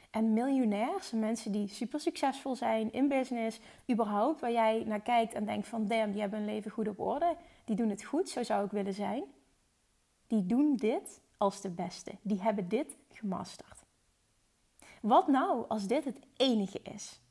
En 0.09 0.33
miljonairs, 0.33 1.11
mensen 1.11 1.51
die 1.51 1.67
super 1.67 1.99
succesvol 1.99 2.55
zijn 2.55 2.91
in 2.91 3.07
business, 3.07 3.59
überhaupt, 3.91 4.39
waar 4.39 4.51
jij 4.51 4.83
naar 4.85 5.01
kijkt 5.01 5.33
en 5.33 5.45
denkt 5.45 5.67
van 5.67 5.87
damn, 5.87 6.11
die 6.11 6.21
hebben 6.21 6.39
hun 6.39 6.47
leven 6.47 6.71
goed 6.71 6.87
op 6.87 6.99
orde, 6.99 7.35
die 7.63 7.75
doen 7.75 7.89
het 7.89 8.03
goed, 8.03 8.29
zo 8.29 8.43
zou 8.43 8.65
ik 8.65 8.71
willen 8.71 8.93
zijn 8.93 9.23
die 10.29 10.45
doen 10.45 10.75
dit 10.75 11.21
als 11.37 11.61
de 11.61 11.69
beste. 11.69 12.11
Die 12.21 12.41
hebben 12.41 12.67
dit 12.67 12.97
gemasterd. 13.11 13.83
Wat 15.01 15.27
nou 15.27 15.65
als 15.67 15.87
dit 15.87 16.05
het 16.05 16.19
enige 16.35 16.81
is? 16.81 17.21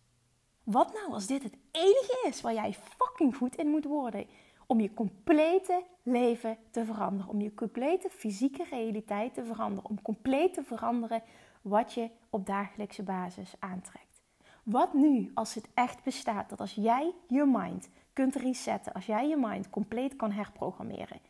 Wat 0.63 0.93
nou 0.93 1.13
als 1.13 1.27
dit 1.27 1.43
het 1.43 1.57
enige 1.71 2.25
is 2.29 2.41
waar 2.41 2.55
jij 2.55 2.73
fucking 2.73 3.37
goed 3.37 3.57
in 3.57 3.69
moet 3.69 3.85
worden 3.85 4.27
om 4.67 4.81
je 4.81 4.95
complete 4.95 5.83
leven 6.03 6.57
te 6.71 6.85
veranderen, 6.85 7.31
om 7.31 7.41
je 7.41 7.55
complete 7.55 8.11
fysieke 8.11 8.65
realiteit 8.71 9.35
te 9.35 9.45
veranderen, 9.45 9.91
om 9.91 10.03
compleet 10.03 10.55
te 10.55 10.63
veranderen 10.63 11.23
wat 11.63 11.93
je 11.95 12.11
op 12.31 12.47
dagelijkse 12.47 13.03
basis 13.03 13.55
aantrekt. 13.59 14.23
Wat 14.63 14.95
nu 14.95 15.31
als 15.35 15.55
het 15.55 15.69
echt 15.75 16.03
bestaat 16.03 16.49
dat 16.49 16.61
als 16.61 16.75
jij 16.75 17.15
je 17.29 17.45
mind 17.45 17.89
kunt 18.13 18.35
resetten, 18.35 18.93
als 18.93 19.07
jij 19.07 19.29
je 19.29 19.37
mind 19.37 19.71
compleet 19.71 20.17
kan 20.17 20.33
herprogrammeren, 20.33 21.21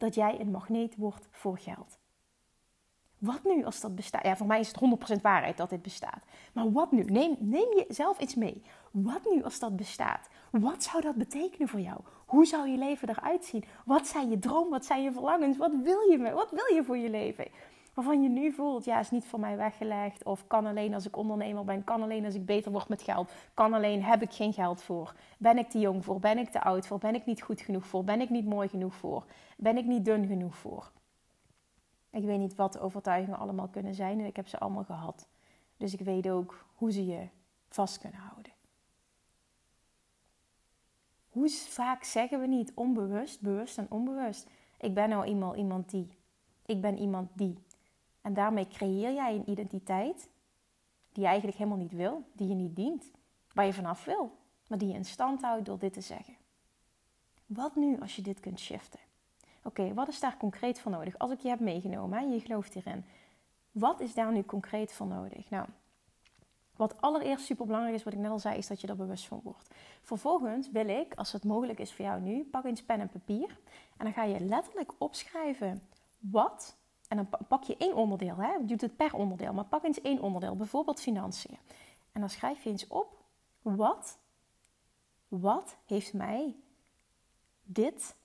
dat 0.00 0.14
jij 0.14 0.40
een 0.40 0.50
magneet 0.50 0.96
wordt 0.96 1.28
voor 1.30 1.58
geld. 1.58 1.98
Wat 3.18 3.40
nu 3.44 3.64
als 3.64 3.80
dat 3.80 3.94
bestaat? 3.94 4.24
Ja, 4.24 4.36
voor 4.36 4.46
mij 4.46 4.60
is 4.60 4.72
het 4.72 5.16
100% 5.18 5.20
waarheid 5.20 5.56
dat 5.56 5.70
dit 5.70 5.82
bestaat. 5.82 6.22
Maar 6.52 6.72
wat 6.72 6.92
nu? 6.92 7.04
Neem, 7.04 7.36
neem 7.38 7.84
jezelf 7.86 8.18
iets 8.18 8.34
mee. 8.34 8.62
Wat 8.90 9.20
nu 9.30 9.42
als 9.42 9.58
dat 9.58 9.76
bestaat? 9.76 10.28
Wat 10.50 10.82
zou 10.82 11.02
dat 11.02 11.14
betekenen 11.14 11.68
voor 11.68 11.80
jou? 11.80 12.00
Hoe 12.26 12.46
zou 12.46 12.68
je 12.68 12.78
leven 12.78 13.08
eruit 13.08 13.44
zien? 13.44 13.64
Wat 13.84 14.06
zijn 14.06 14.30
je 14.30 14.38
droom? 14.38 14.70
Wat 14.70 14.84
zijn 14.84 15.02
je 15.02 15.12
verlangens? 15.12 15.56
Wat 15.56 15.72
wil 15.82 16.00
je, 16.00 16.32
wat 16.34 16.50
wil 16.50 16.74
je 16.74 16.84
voor 16.84 16.98
je 16.98 17.10
leven? 17.10 17.46
Waarvan 18.00 18.22
je 18.22 18.28
nu 18.28 18.52
voelt, 18.52 18.84
ja, 18.84 18.98
is 18.98 19.10
niet 19.10 19.26
voor 19.26 19.40
mij 19.40 19.56
weggelegd. 19.56 20.24
Of 20.24 20.46
kan 20.46 20.66
alleen 20.66 20.94
als 20.94 21.06
ik 21.06 21.16
ondernemer 21.16 21.64
ben. 21.64 21.84
Kan 21.84 22.02
alleen 22.02 22.24
als 22.24 22.34
ik 22.34 22.46
beter 22.46 22.72
word 22.72 22.88
met 22.88 23.02
geld. 23.02 23.32
Kan 23.54 23.74
alleen, 23.74 24.02
heb 24.02 24.22
ik 24.22 24.32
geen 24.32 24.52
geld 24.52 24.82
voor. 24.82 25.14
Ben 25.38 25.58
ik 25.58 25.70
te 25.70 25.78
jong 25.78 26.04
voor? 26.04 26.18
Ben 26.18 26.38
ik 26.38 26.48
te 26.48 26.62
oud 26.62 26.86
voor? 26.86 26.98
Ben 26.98 27.14
ik 27.14 27.26
niet 27.26 27.42
goed 27.42 27.60
genoeg 27.60 27.86
voor? 27.86 28.04
Ben 28.04 28.20
ik 28.20 28.30
niet 28.30 28.46
mooi 28.46 28.68
genoeg 28.68 28.94
voor? 28.94 29.24
Ben 29.56 29.76
ik 29.76 29.84
niet 29.84 30.04
dun 30.04 30.26
genoeg 30.26 30.56
voor? 30.56 30.90
Ik 32.10 32.24
weet 32.24 32.38
niet 32.38 32.54
wat 32.54 32.72
de 32.72 32.80
overtuigingen 32.80 33.38
allemaal 33.38 33.68
kunnen 33.68 33.94
zijn. 33.94 34.18
En 34.18 34.26
ik 34.26 34.36
heb 34.36 34.48
ze 34.48 34.58
allemaal 34.58 34.84
gehad. 34.84 35.28
Dus 35.76 35.92
ik 35.92 36.00
weet 36.00 36.28
ook 36.28 36.66
hoe 36.74 36.92
ze 36.92 37.06
je 37.06 37.28
vast 37.68 37.98
kunnen 37.98 38.20
houden. 38.20 38.52
Hoe 41.28 41.50
vaak 41.50 42.04
zeggen 42.04 42.40
we 42.40 42.46
niet 42.46 42.72
onbewust, 42.74 43.40
bewust 43.40 43.78
en 43.78 43.86
onbewust. 43.90 44.48
Ik 44.78 44.94
ben 44.94 45.08
nou 45.08 45.24
eenmaal 45.24 45.54
iemand 45.54 45.90
die. 45.90 46.08
Ik 46.66 46.80
ben 46.80 46.98
iemand 46.98 47.30
die. 47.34 47.68
En 48.20 48.34
daarmee 48.34 48.68
creëer 48.68 49.12
jij 49.12 49.34
een 49.34 49.50
identiteit 49.50 50.28
die 51.12 51.22
je 51.22 51.28
eigenlijk 51.28 51.58
helemaal 51.58 51.78
niet 51.78 51.92
wil, 51.92 52.24
die 52.32 52.48
je 52.48 52.54
niet 52.54 52.76
dient, 52.76 53.10
waar 53.52 53.66
je 53.66 53.72
vanaf 53.72 54.04
wil, 54.04 54.36
maar 54.66 54.78
die 54.78 54.88
je 54.88 54.94
in 54.94 55.04
stand 55.04 55.42
houdt 55.42 55.66
door 55.66 55.78
dit 55.78 55.92
te 55.92 56.00
zeggen. 56.00 56.34
Wat 57.46 57.76
nu 57.76 58.00
als 58.00 58.16
je 58.16 58.22
dit 58.22 58.40
kunt 58.40 58.60
shiften? 58.60 59.00
Oké, 59.62 59.94
wat 59.94 60.08
is 60.08 60.20
daar 60.20 60.36
concreet 60.36 60.80
voor 60.80 60.92
nodig? 60.92 61.18
Als 61.18 61.30
ik 61.30 61.40
je 61.40 61.48
heb 61.48 61.60
meegenomen 61.60 62.18
en 62.18 62.30
je 62.30 62.40
gelooft 62.40 62.74
hierin, 62.74 63.04
wat 63.70 64.00
is 64.00 64.14
daar 64.14 64.32
nu 64.32 64.44
concreet 64.44 64.92
voor 64.92 65.06
nodig? 65.06 65.50
Nou, 65.50 65.66
wat 66.76 67.00
allereerst 67.00 67.44
super 67.44 67.66
belangrijk 67.66 67.94
is, 67.94 68.02
wat 68.02 68.12
ik 68.12 68.18
net 68.18 68.30
al 68.30 68.38
zei, 68.38 68.56
is 68.56 68.66
dat 68.66 68.80
je 68.80 68.86
er 68.86 68.96
bewust 68.96 69.26
van 69.26 69.40
wordt. 69.44 69.74
Vervolgens 70.02 70.70
wil 70.70 70.88
ik, 70.88 71.14
als 71.14 71.32
het 71.32 71.44
mogelijk 71.44 71.78
is 71.78 71.92
voor 71.92 72.04
jou 72.04 72.20
nu, 72.20 72.44
pak 72.44 72.64
eens 72.64 72.82
pen 72.82 73.00
en 73.00 73.08
papier. 73.08 73.58
En 73.96 74.04
dan 74.04 74.12
ga 74.12 74.22
je 74.22 74.40
letterlijk 74.40 74.92
opschrijven 74.98 75.88
wat. 76.18 76.78
En 77.10 77.16
dan 77.16 77.28
pak 77.48 77.62
je 77.62 77.76
één 77.76 77.94
onderdeel, 77.94 78.36
hè? 78.36 78.52
je 78.52 78.64
doet 78.64 78.80
het 78.80 78.96
per 78.96 79.14
onderdeel, 79.14 79.52
maar 79.52 79.64
pak 79.64 79.84
eens 79.84 80.00
één 80.00 80.20
onderdeel, 80.20 80.56
bijvoorbeeld 80.56 81.00
financiën. 81.00 81.58
En 82.12 82.20
dan 82.20 82.30
schrijf 82.30 82.62
je 82.62 82.70
eens 82.70 82.86
op 82.86 83.24
wat, 83.62 84.18
wat 85.28 85.76
heeft 85.86 86.12
mij 86.12 86.56
dit 87.62 88.16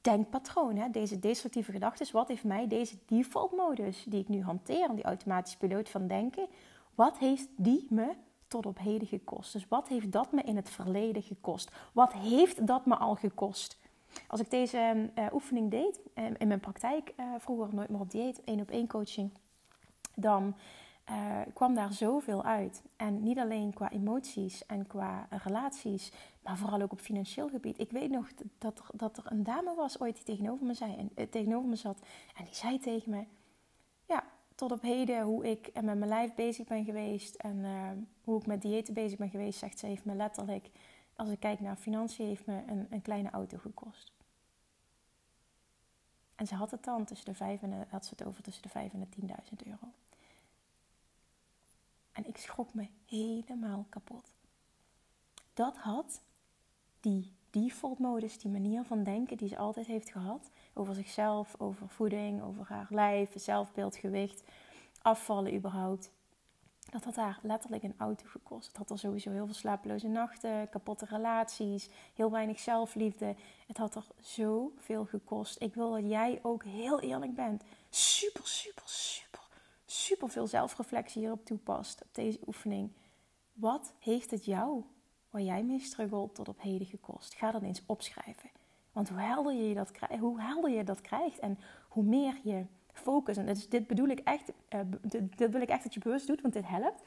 denkpatroon, 0.00 0.76
hè, 0.76 0.90
deze 0.90 1.18
destructieve 1.18 1.72
gedachten, 1.72 2.12
wat 2.12 2.28
heeft 2.28 2.44
mij 2.44 2.66
deze 2.66 2.96
default 3.06 3.52
modus 3.52 4.04
die 4.04 4.20
ik 4.20 4.28
nu 4.28 4.42
hanteer, 4.42 4.94
die 4.94 5.04
automatische 5.04 5.58
piloot 5.58 5.88
van 5.88 6.06
denken, 6.06 6.48
wat 6.94 7.18
heeft 7.18 7.48
die 7.56 7.86
me 7.90 8.14
tot 8.48 8.66
op 8.66 8.78
heden 8.78 9.08
gekost? 9.08 9.52
Dus 9.52 9.68
wat 9.68 9.88
heeft 9.88 10.12
dat 10.12 10.32
me 10.32 10.42
in 10.42 10.56
het 10.56 10.70
verleden 10.70 11.22
gekost? 11.22 11.70
Wat 11.92 12.12
heeft 12.12 12.66
dat 12.66 12.86
me 12.86 12.96
al 12.96 13.14
gekost? 13.14 13.78
Als 14.28 14.40
ik 14.40 14.50
deze 14.50 15.10
uh, 15.18 15.26
oefening 15.32 15.70
deed 15.70 16.00
uh, 16.14 16.24
in 16.38 16.48
mijn 16.48 16.60
praktijk, 16.60 17.12
uh, 17.16 17.34
vroeger 17.38 17.74
nooit 17.74 17.88
meer 17.88 18.00
op 18.00 18.10
dieet, 18.10 18.44
één 18.44 18.60
op 18.60 18.70
één 18.70 18.86
coaching, 18.86 19.30
dan 20.14 20.56
kwam 21.54 21.74
daar 21.74 21.92
zoveel 21.92 22.44
uit. 22.44 22.82
En 22.96 23.22
niet 23.22 23.38
alleen 23.38 23.74
qua 23.74 23.90
emoties 23.90 24.66
en 24.66 24.86
qua 24.86 25.28
relaties, 25.30 26.12
maar 26.42 26.58
vooral 26.58 26.80
ook 26.80 26.92
op 26.92 27.00
financieel 27.00 27.48
gebied. 27.48 27.78
Ik 27.78 27.90
weet 27.90 28.10
nog 28.10 28.28
dat 28.58 28.78
er, 28.78 28.84
dat 28.92 29.16
er 29.16 29.24
een 29.26 29.42
dame 29.42 29.74
was 29.74 30.00
ooit 30.00 30.14
die 30.14 30.24
tegenover 30.24 30.66
me, 30.66 30.74
zei, 30.74 31.10
en, 31.14 31.30
tegenover 31.30 31.68
me 31.68 31.76
zat 31.76 32.00
en 32.36 32.44
die 32.44 32.54
zei 32.54 32.78
tegen 32.78 33.10
me: 33.10 33.24
Ja, 34.06 34.24
tot 34.54 34.72
op 34.72 34.82
heden 34.82 35.22
hoe 35.22 35.50
ik 35.50 35.70
met 35.74 35.84
mijn 35.84 36.08
lijf 36.08 36.34
bezig 36.34 36.66
ben 36.66 36.84
geweest 36.84 37.34
en 37.34 37.64
hoe 38.24 38.38
ik 38.38 38.46
met 38.46 38.62
diëten 38.62 38.94
bezig 38.94 39.18
ben 39.18 39.30
geweest, 39.30 39.58
zegt 39.58 39.78
ze, 39.78 39.86
heeft 39.86 40.04
me 40.04 40.14
letterlijk, 40.14 40.70
als 41.20 41.28
ik 41.28 41.40
kijk 41.40 41.60
naar 41.60 41.76
financiën, 41.76 42.26
heeft 42.26 42.46
me 42.46 42.62
een, 42.66 42.86
een 42.90 43.02
kleine 43.02 43.30
auto 43.30 43.58
gekost. 43.58 44.12
En 46.34 46.46
ze 46.46 46.54
had 46.54 46.70
het 46.70 46.84
dan 46.84 47.04
tussen 47.04 47.26
de 47.26 47.34
5 47.34 47.62
en 47.62 47.86
had 47.88 48.06
ze 48.06 48.10
het 48.16 48.26
over 48.26 48.42
tussen 48.42 48.62
de 48.62 48.68
5 48.68 48.92
en 48.92 49.00
de 49.00 49.26
10.000 49.26 49.66
euro. 49.66 49.92
En 52.12 52.26
ik 52.26 52.36
schrok 52.36 52.74
me 52.74 52.88
helemaal 53.06 53.86
kapot. 53.88 54.32
Dat 55.54 55.76
had 55.76 56.22
die 57.00 57.32
default 57.50 57.98
modus, 57.98 58.38
die 58.38 58.50
manier 58.50 58.84
van 58.84 59.02
denken 59.02 59.36
die 59.36 59.48
ze 59.48 59.56
altijd 59.56 59.86
heeft 59.86 60.10
gehad. 60.10 60.50
Over 60.74 60.94
zichzelf, 60.94 61.54
over 61.58 61.88
voeding, 61.88 62.42
over 62.42 62.66
haar 62.68 62.86
lijf, 62.90 63.32
zelfbeeld, 63.34 63.96
gewicht, 63.96 64.42
afvallen 65.02 65.54
überhaupt. 65.54 66.10
Dat 66.90 67.04
had 67.04 67.16
haar 67.16 67.38
letterlijk 67.42 67.82
een 67.82 67.94
auto 67.96 68.24
gekost. 68.26 68.66
Het 68.68 68.76
had 68.76 68.90
er 68.90 68.98
sowieso 68.98 69.30
heel 69.30 69.44
veel 69.44 69.54
slapeloze 69.54 70.08
nachten, 70.08 70.68
kapotte 70.68 71.04
relaties, 71.04 71.88
heel 72.14 72.30
weinig 72.30 72.60
zelfliefde. 72.60 73.34
Het 73.66 73.76
had 73.76 73.94
er 73.94 74.06
zoveel 74.20 75.04
gekost. 75.04 75.62
Ik 75.62 75.74
wil 75.74 75.90
dat 75.90 76.10
jij 76.10 76.38
ook 76.42 76.64
heel 76.64 77.00
eerlijk 77.00 77.34
bent. 77.34 77.62
Super, 77.90 78.46
super, 78.46 78.88
super, 78.88 79.40
super 79.84 80.28
veel 80.28 80.46
zelfreflectie 80.46 81.20
hierop 81.20 81.44
toepast, 81.44 82.02
op 82.02 82.14
deze 82.14 82.38
oefening. 82.46 82.92
Wat 83.52 83.92
heeft 83.98 84.30
het 84.30 84.44
jou 84.44 84.84
waar 85.30 85.42
jij 85.42 85.62
mee 85.62 85.80
struggelt 85.80 86.34
tot 86.34 86.48
op 86.48 86.60
heden 86.60 86.86
gekost. 86.86 87.34
Ga 87.34 87.50
dat 87.50 87.62
eens 87.62 87.82
opschrijven. 87.86 88.50
Want 88.92 89.08
hoe 89.08 89.20
helder 89.20 89.52
je 89.52 89.74
dat, 89.74 89.90
krijgt, 89.90 90.18
hoe 90.18 90.40
helder 90.40 90.70
je 90.70 90.84
dat 90.84 91.00
krijgt 91.00 91.38
en 91.38 91.58
hoe 91.88 92.04
meer 92.04 92.40
je 92.44 92.64
focus, 93.00 93.36
en 93.36 93.46
dit, 93.46 93.70
dit 93.70 93.86
bedoel 93.86 94.08
ik 94.08 94.18
echt, 94.18 94.52
uh, 94.74 94.80
dit, 95.36 95.50
wil 95.50 95.60
ik 95.60 95.68
echt 95.68 95.82
dat 95.82 95.94
je 95.94 96.00
bewust 96.00 96.26
doet, 96.26 96.40
want 96.40 96.54
dit 96.54 96.68
helpt. 96.68 97.02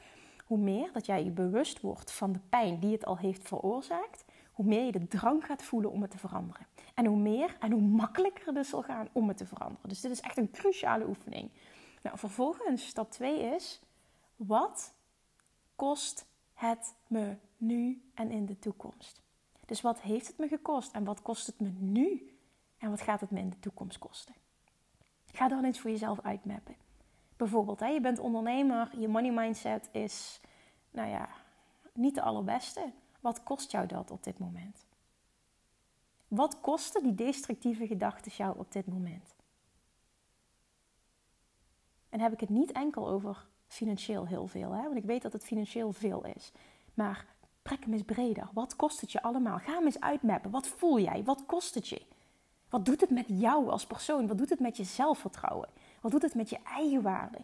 Hoe 0.46 0.58
meer 0.58 0.92
dat 0.92 1.06
jij 1.06 1.24
je 1.24 1.30
bewust 1.30 1.80
wordt 1.80 2.12
van 2.12 2.32
de 2.32 2.40
pijn 2.48 2.78
die 2.78 2.92
het 2.92 3.04
al 3.04 3.18
heeft 3.18 3.48
veroorzaakt, 3.48 4.24
hoe 4.52 4.66
meer 4.66 4.84
je 4.84 4.92
de 4.92 5.08
drang 5.08 5.44
gaat 5.44 5.62
voelen 5.62 5.90
om 5.90 6.02
het 6.02 6.10
te 6.10 6.18
veranderen. 6.18 6.66
En 6.94 7.06
hoe 7.06 7.18
meer 7.18 7.56
en 7.60 7.72
hoe 7.72 7.80
makkelijker 7.80 8.46
het 8.46 8.54
dus 8.54 8.68
zal 8.68 8.82
gaan 8.82 9.08
om 9.12 9.28
het 9.28 9.36
te 9.36 9.46
veranderen. 9.46 9.88
Dus 9.88 10.00
dit 10.00 10.10
is 10.10 10.20
echt 10.20 10.36
een 10.36 10.50
cruciale 10.50 11.06
oefening. 11.06 11.50
Nou, 12.02 12.18
vervolgens, 12.18 12.86
stap 12.86 13.10
2 13.10 13.54
is, 13.54 13.80
wat 14.36 14.94
kost 15.76 16.26
het 16.52 16.94
me 17.06 17.36
nu 17.56 18.02
en 18.14 18.30
in 18.30 18.46
de 18.46 18.58
toekomst. 18.58 19.22
Dus 19.66 19.80
wat 19.80 20.00
heeft 20.00 20.26
het 20.26 20.38
me 20.38 20.48
gekost 20.48 20.92
en 20.92 21.04
wat 21.04 21.22
kost 21.22 21.46
het 21.46 21.60
me 21.60 21.68
nu 21.78 22.36
en 22.78 22.90
wat 22.90 23.00
gaat 23.00 23.20
het 23.20 23.30
me 23.30 23.38
in 23.38 23.50
de 23.50 23.58
toekomst 23.58 23.98
kosten? 23.98 24.34
Ga 25.34 25.48
dan 25.48 25.64
eens 25.64 25.80
voor 25.80 25.90
jezelf 25.90 26.20
uitmappen. 26.20 26.76
Bijvoorbeeld, 27.36 27.80
hè, 27.80 27.86
je 27.86 28.00
bent 28.00 28.18
ondernemer, 28.18 28.98
je 28.98 29.08
money 29.08 29.32
mindset 29.32 29.88
is, 29.92 30.40
nou 30.90 31.08
ja, 31.08 31.28
niet 31.92 32.14
de 32.14 32.22
allerbeste. 32.22 32.92
Wat 33.20 33.42
kost 33.42 33.70
jou 33.70 33.86
dat 33.86 34.10
op 34.10 34.24
dit 34.24 34.38
moment? 34.38 34.86
Wat 36.28 36.60
kosten 36.60 37.02
die 37.02 37.14
destructieve 37.14 37.86
gedachten 37.86 38.32
jou 38.36 38.58
op 38.58 38.72
dit 38.72 38.86
moment? 38.86 39.34
En 42.08 42.20
heb 42.20 42.32
ik 42.32 42.40
het 42.40 42.48
niet 42.48 42.72
enkel 42.72 43.08
over 43.08 43.46
financieel 43.66 44.26
heel 44.26 44.46
veel, 44.46 44.72
hè? 44.72 44.82
want 44.82 44.96
ik 44.96 45.04
weet 45.04 45.22
dat 45.22 45.32
het 45.32 45.44
financieel 45.44 45.92
veel 45.92 46.24
is. 46.24 46.52
Maar 46.94 47.34
Trek 47.64 47.84
hem 47.84 47.92
eens 47.92 48.02
breder. 48.02 48.48
Wat 48.52 48.76
kost 48.76 49.00
het 49.00 49.12
je 49.12 49.22
allemaal? 49.22 49.58
Ga 49.58 49.72
hem 49.72 49.84
eens 49.84 50.00
uitmappen. 50.00 50.50
Wat 50.50 50.66
voel 50.66 50.98
jij? 50.98 51.24
Wat 51.24 51.46
kost 51.46 51.74
het 51.74 51.88
je? 51.88 52.02
Wat 52.74 52.84
doet 52.84 53.00
het 53.00 53.10
met 53.10 53.26
jou 53.28 53.70
als 53.70 53.86
persoon? 53.86 54.26
Wat 54.26 54.38
doet 54.38 54.50
het 54.50 54.60
met 54.60 54.76
je 54.76 54.84
zelfvertrouwen? 54.84 55.68
Wat 56.00 56.10
doet 56.10 56.22
het 56.22 56.34
met 56.34 56.50
je 56.50 56.58
eigenwaarde? 56.62 57.38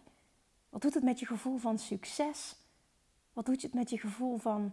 Wat 0.69 0.81
doet 0.81 0.93
het 0.93 1.03
met 1.03 1.19
je 1.19 1.25
gevoel 1.25 1.57
van 1.57 1.79
succes? 1.79 2.55
Wat 3.33 3.45
doet 3.45 3.61
het 3.61 3.73
met 3.73 3.89
je 3.89 3.97
gevoel 3.97 4.37
van 4.37 4.71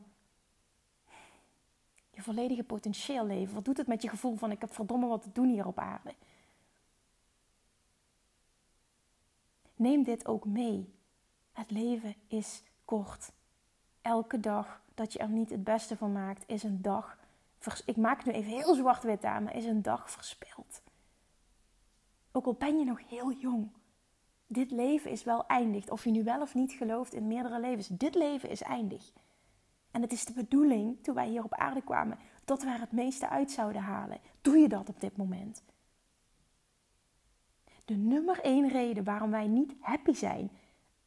je 2.10 2.22
volledige 2.22 2.64
potentieel 2.64 3.26
leven? 3.26 3.54
Wat 3.54 3.64
doet 3.64 3.76
het 3.76 3.86
met 3.86 4.02
je 4.02 4.08
gevoel 4.08 4.36
van 4.36 4.50
ik 4.50 4.60
heb 4.60 4.74
verdomme 4.74 5.06
wat 5.06 5.22
te 5.22 5.32
doen 5.32 5.48
hier 5.48 5.66
op 5.66 5.78
aarde? 5.78 6.14
Neem 9.76 10.02
dit 10.02 10.26
ook 10.26 10.44
mee. 10.44 10.94
Het 11.52 11.70
leven 11.70 12.14
is 12.26 12.62
kort. 12.84 13.32
Elke 14.02 14.40
dag 14.40 14.80
dat 14.94 15.12
je 15.12 15.18
er 15.18 15.28
niet 15.28 15.50
het 15.50 15.64
beste 15.64 15.96
van 15.96 16.12
maakt, 16.12 16.44
is 16.46 16.62
een 16.62 16.82
dag. 16.82 17.18
Ik 17.84 17.96
maak 17.96 18.24
nu 18.24 18.32
even 18.32 18.50
heel 18.50 18.74
zwart-wit 18.74 19.24
aan, 19.24 19.42
maar 19.42 19.56
is 19.56 19.64
een 19.64 19.82
dag 19.82 20.10
verspild. 20.10 20.82
Ook 22.32 22.46
al 22.46 22.54
ben 22.54 22.78
je 22.78 22.84
nog 22.84 23.08
heel 23.08 23.32
jong. 23.32 23.70
Dit 24.46 24.70
leven 24.70 25.10
is 25.10 25.24
wel 25.24 25.46
eindig. 25.46 25.90
Of 25.90 26.04
je 26.04 26.10
nu 26.10 26.24
wel 26.24 26.40
of 26.40 26.54
niet 26.54 26.72
gelooft 26.72 27.14
in 27.14 27.26
meerdere 27.26 27.60
levens. 27.60 27.88
Dit 27.88 28.14
leven 28.14 28.50
is 28.50 28.62
eindig. 28.62 29.12
En 29.90 30.02
het 30.02 30.12
is 30.12 30.24
de 30.24 30.32
bedoeling, 30.32 31.02
toen 31.02 31.14
wij 31.14 31.28
hier 31.28 31.44
op 31.44 31.54
aarde 31.54 31.82
kwamen, 31.82 32.18
dat 32.44 32.62
we 32.62 32.70
er 32.70 32.80
het 32.80 32.92
meeste 32.92 33.28
uit 33.28 33.50
zouden 33.50 33.82
halen. 33.82 34.18
Doe 34.40 34.58
je 34.58 34.68
dat 34.68 34.88
op 34.88 35.00
dit 35.00 35.16
moment? 35.16 35.62
De 37.84 37.96
nummer 37.96 38.40
één 38.40 38.68
reden 38.68 39.04
waarom 39.04 39.30
wij 39.30 39.46
niet 39.46 39.74
happy 39.80 40.12
zijn, 40.12 40.50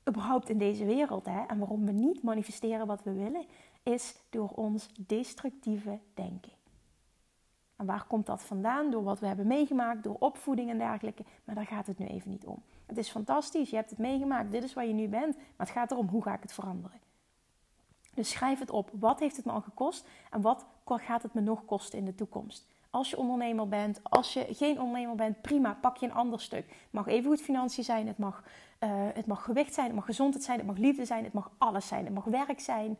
überhaupt 0.09 0.49
in 0.49 0.57
deze 0.57 0.85
wereld, 0.85 1.25
hè, 1.25 1.45
en 1.45 1.57
waarom 1.57 1.85
we 1.85 1.91
niet 1.91 2.23
manifesteren 2.23 2.87
wat 2.87 3.03
we 3.03 3.13
willen, 3.13 3.45
is 3.83 4.15
door 4.29 4.49
ons 4.49 4.89
destructieve 4.97 5.99
denken. 6.13 6.51
En 7.75 7.85
waar 7.85 8.05
komt 8.07 8.25
dat 8.25 8.41
vandaan? 8.41 8.91
Door 8.91 9.03
wat 9.03 9.19
we 9.19 9.27
hebben 9.27 9.47
meegemaakt, 9.47 10.03
door 10.03 10.15
opvoeding 10.19 10.69
en 10.69 10.77
dergelijke. 10.77 11.23
Maar 11.43 11.55
daar 11.55 11.65
gaat 11.65 11.87
het 11.87 11.97
nu 11.97 12.05
even 12.05 12.29
niet 12.29 12.45
om. 12.45 12.63
Het 12.85 12.97
is 12.97 13.09
fantastisch, 13.09 13.69
je 13.69 13.75
hebt 13.75 13.89
het 13.89 13.99
meegemaakt, 13.99 14.51
dit 14.51 14.63
is 14.63 14.73
waar 14.73 14.85
je 14.85 14.93
nu 14.93 15.07
bent. 15.07 15.35
Maar 15.35 15.67
het 15.67 15.69
gaat 15.69 15.91
erom, 15.91 16.07
hoe 16.07 16.23
ga 16.23 16.33
ik 16.33 16.41
het 16.41 16.53
veranderen? 16.53 16.99
Dus 18.13 18.29
schrijf 18.29 18.59
het 18.59 18.69
op. 18.69 18.89
Wat 18.93 19.19
heeft 19.19 19.35
het 19.35 19.45
me 19.45 19.51
al 19.51 19.61
gekost 19.61 20.07
en 20.29 20.41
wat 20.41 20.65
gaat 20.85 21.23
het 21.23 21.33
me 21.33 21.41
nog 21.41 21.65
kosten 21.65 21.99
in 21.99 22.05
de 22.05 22.15
toekomst? 22.15 22.67
Als 22.89 23.09
je 23.09 23.17
ondernemer 23.17 23.67
bent, 23.67 23.99
als 24.03 24.33
je 24.33 24.47
geen 24.49 24.81
ondernemer 24.81 25.15
bent, 25.15 25.41
prima, 25.41 25.77
pak 25.81 25.97
je 25.97 26.05
een 26.05 26.13
ander 26.13 26.41
stuk. 26.41 26.65
Het 26.67 26.91
mag 26.91 27.07
even 27.07 27.29
goed 27.29 27.41
financiën 27.41 27.83
zijn, 27.83 28.07
het 28.07 28.17
mag, 28.17 28.43
uh, 28.79 28.89
het 29.13 29.25
mag 29.25 29.43
gewicht 29.43 29.73
zijn, 29.73 29.85
het 29.85 29.95
mag 29.95 30.05
gezondheid 30.05 30.43
zijn, 30.43 30.57
het 30.57 30.67
mag 30.67 30.77
liefde 30.77 31.05
zijn, 31.05 31.23
het 31.23 31.33
mag 31.33 31.51
alles 31.57 31.87
zijn, 31.87 32.05
het 32.05 32.13
mag 32.13 32.23
werk 32.23 32.59
zijn. 32.59 32.97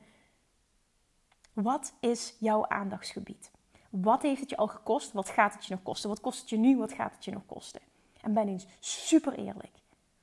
Wat 1.62 1.94
is 2.00 2.36
jouw 2.40 2.68
aandachtsgebied? 2.68 3.52
Wat 3.90 4.22
heeft 4.22 4.40
het 4.40 4.50
je 4.50 4.58
al 4.58 4.68
gekost? 4.68 5.12
Wat 5.12 5.30
gaat 5.30 5.54
het 5.54 5.66
je 5.66 5.74
nog 5.74 5.84
kosten? 5.84 6.10
Wat 6.10 6.22
kost 6.22 6.40
het 6.40 6.50
je 6.50 6.58
nu? 6.58 6.78
Wat 6.78 6.94
gaat 6.94 7.16
het 7.16 7.26
je 7.26 7.32
nog 7.32 7.46
kosten? 7.46 7.82
En 8.22 8.34
ben 8.34 8.48
eens 8.48 8.68
super 8.80 9.34
eerlijk. 9.34 9.80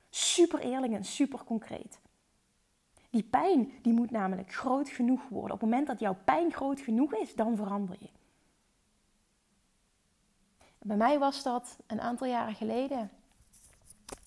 Super 0.09 0.59
eerlijk 0.59 0.93
en 0.93 1.05
super 1.05 1.43
concreet. 1.43 1.99
Die 3.09 3.23
pijn 3.23 3.71
die 3.81 3.93
moet 3.93 4.11
namelijk 4.11 4.53
groot 4.53 4.89
genoeg 4.89 5.21
worden. 5.29 5.53
Op 5.53 5.61
het 5.61 5.69
moment 5.69 5.87
dat 5.87 5.99
jouw 5.99 6.17
pijn 6.23 6.51
groot 6.51 6.79
genoeg 6.79 7.13
is, 7.13 7.35
dan 7.35 7.55
verander 7.55 7.95
je. 7.99 8.09
Bij 10.79 10.97
mij 10.97 11.19
was 11.19 11.43
dat 11.43 11.77
een 11.87 12.01
aantal 12.01 12.27
jaren 12.27 12.55
geleden 12.55 13.11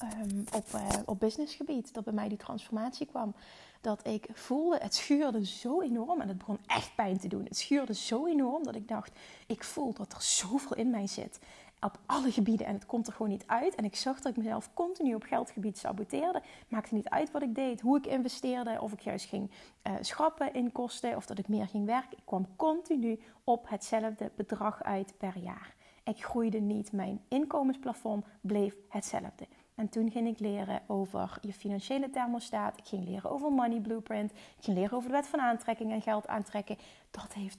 um, 0.03 0.45
op, 0.53 0.67
uh, 0.75 0.89
op 1.05 1.21
businessgebied. 1.21 1.95
Dat 1.95 2.05
bij 2.05 2.13
mij 2.13 2.29
die 2.29 2.39
transformatie 2.39 3.07
kwam. 3.07 3.35
Dat 3.83 4.07
ik 4.07 4.29
voelde, 4.33 4.79
het 4.81 4.95
schuurde 4.95 5.47
zo 5.47 5.81
enorm. 5.81 6.21
En 6.21 6.29
het 6.29 6.39
begon 6.39 6.59
echt 6.67 6.95
pijn 6.95 7.19
te 7.19 7.29
doen. 7.29 7.45
Het 7.45 7.57
schuurde 7.57 7.95
zo 7.95 8.27
enorm 8.27 8.65
dat 8.65 8.75
ik 8.75 8.89
dacht, 8.89 9.19
ik 9.47 9.65
voel 9.65 9.93
dat 9.93 10.13
er 10.13 10.23
zoveel 10.23 10.77
in 10.77 10.91
mij 10.91 11.07
zit. 11.07 11.39
Op 11.81 11.99
alle 12.07 12.33
gebieden. 12.33 12.67
En 12.67 12.75
het 12.75 12.87
komt 12.87 13.07
er 13.07 13.13
gewoon 13.13 13.31
niet 13.31 13.47
uit. 13.47 13.75
En 13.75 13.85
ik 13.85 13.97
zag 13.97 14.21
dat 14.21 14.33
ik 14.33 14.37
mezelf 14.37 14.75
continu 14.75 15.15
op 15.15 15.23
geldgebied 15.23 15.79
saboteerde. 15.79 16.43
Maakte 16.69 16.95
niet 16.95 17.09
uit 17.09 17.31
wat 17.31 17.43
ik 17.43 17.55
deed, 17.55 17.81
hoe 17.81 17.99
ik 17.99 18.07
investeerde. 18.07 18.81
Of 18.81 18.93
ik 18.93 19.01
juist 19.01 19.27
ging 19.27 19.51
uh, 19.83 19.93
schrappen 20.01 20.55
in 20.55 20.73
kosten. 20.73 21.17
Of 21.17 21.27
dat 21.27 21.39
ik 21.39 21.49
meer 21.49 21.69
ging 21.69 21.87
werken. 21.87 22.19
Ik 22.19 22.25
kwam 22.25 22.47
continu 22.57 23.21
op 23.45 23.69
hetzelfde 23.69 24.31
bedrag 24.37 24.83
uit 24.83 25.15
per 25.19 25.39
jaar. 25.39 25.75
Ik 26.05 26.25
groeide 26.25 26.61
niet. 26.61 26.93
Mijn 26.93 27.21
inkomensplafond 27.29 28.25
bleef 28.41 28.77
hetzelfde. 28.89 29.47
En 29.83 29.89
toen 29.89 30.11
ging 30.11 30.29
ik 30.29 30.39
leren 30.39 30.83
over 30.87 31.39
je 31.41 31.53
financiële 31.53 32.11
thermostaat. 32.11 32.79
Ik 32.79 32.87
ging 32.87 33.05
leren 33.05 33.31
over 33.31 33.53
Money 33.53 33.81
Blueprint. 33.81 34.31
Ik 34.31 34.65
ging 34.65 34.77
leren 34.77 34.97
over 34.97 35.09
de 35.09 35.15
wet 35.15 35.27
van 35.27 35.41
aantrekking 35.41 35.93
en 35.93 36.03
geld 36.03 36.27
aantrekken. 36.27 36.77
Dat 37.11 37.33
heeft 37.33 37.59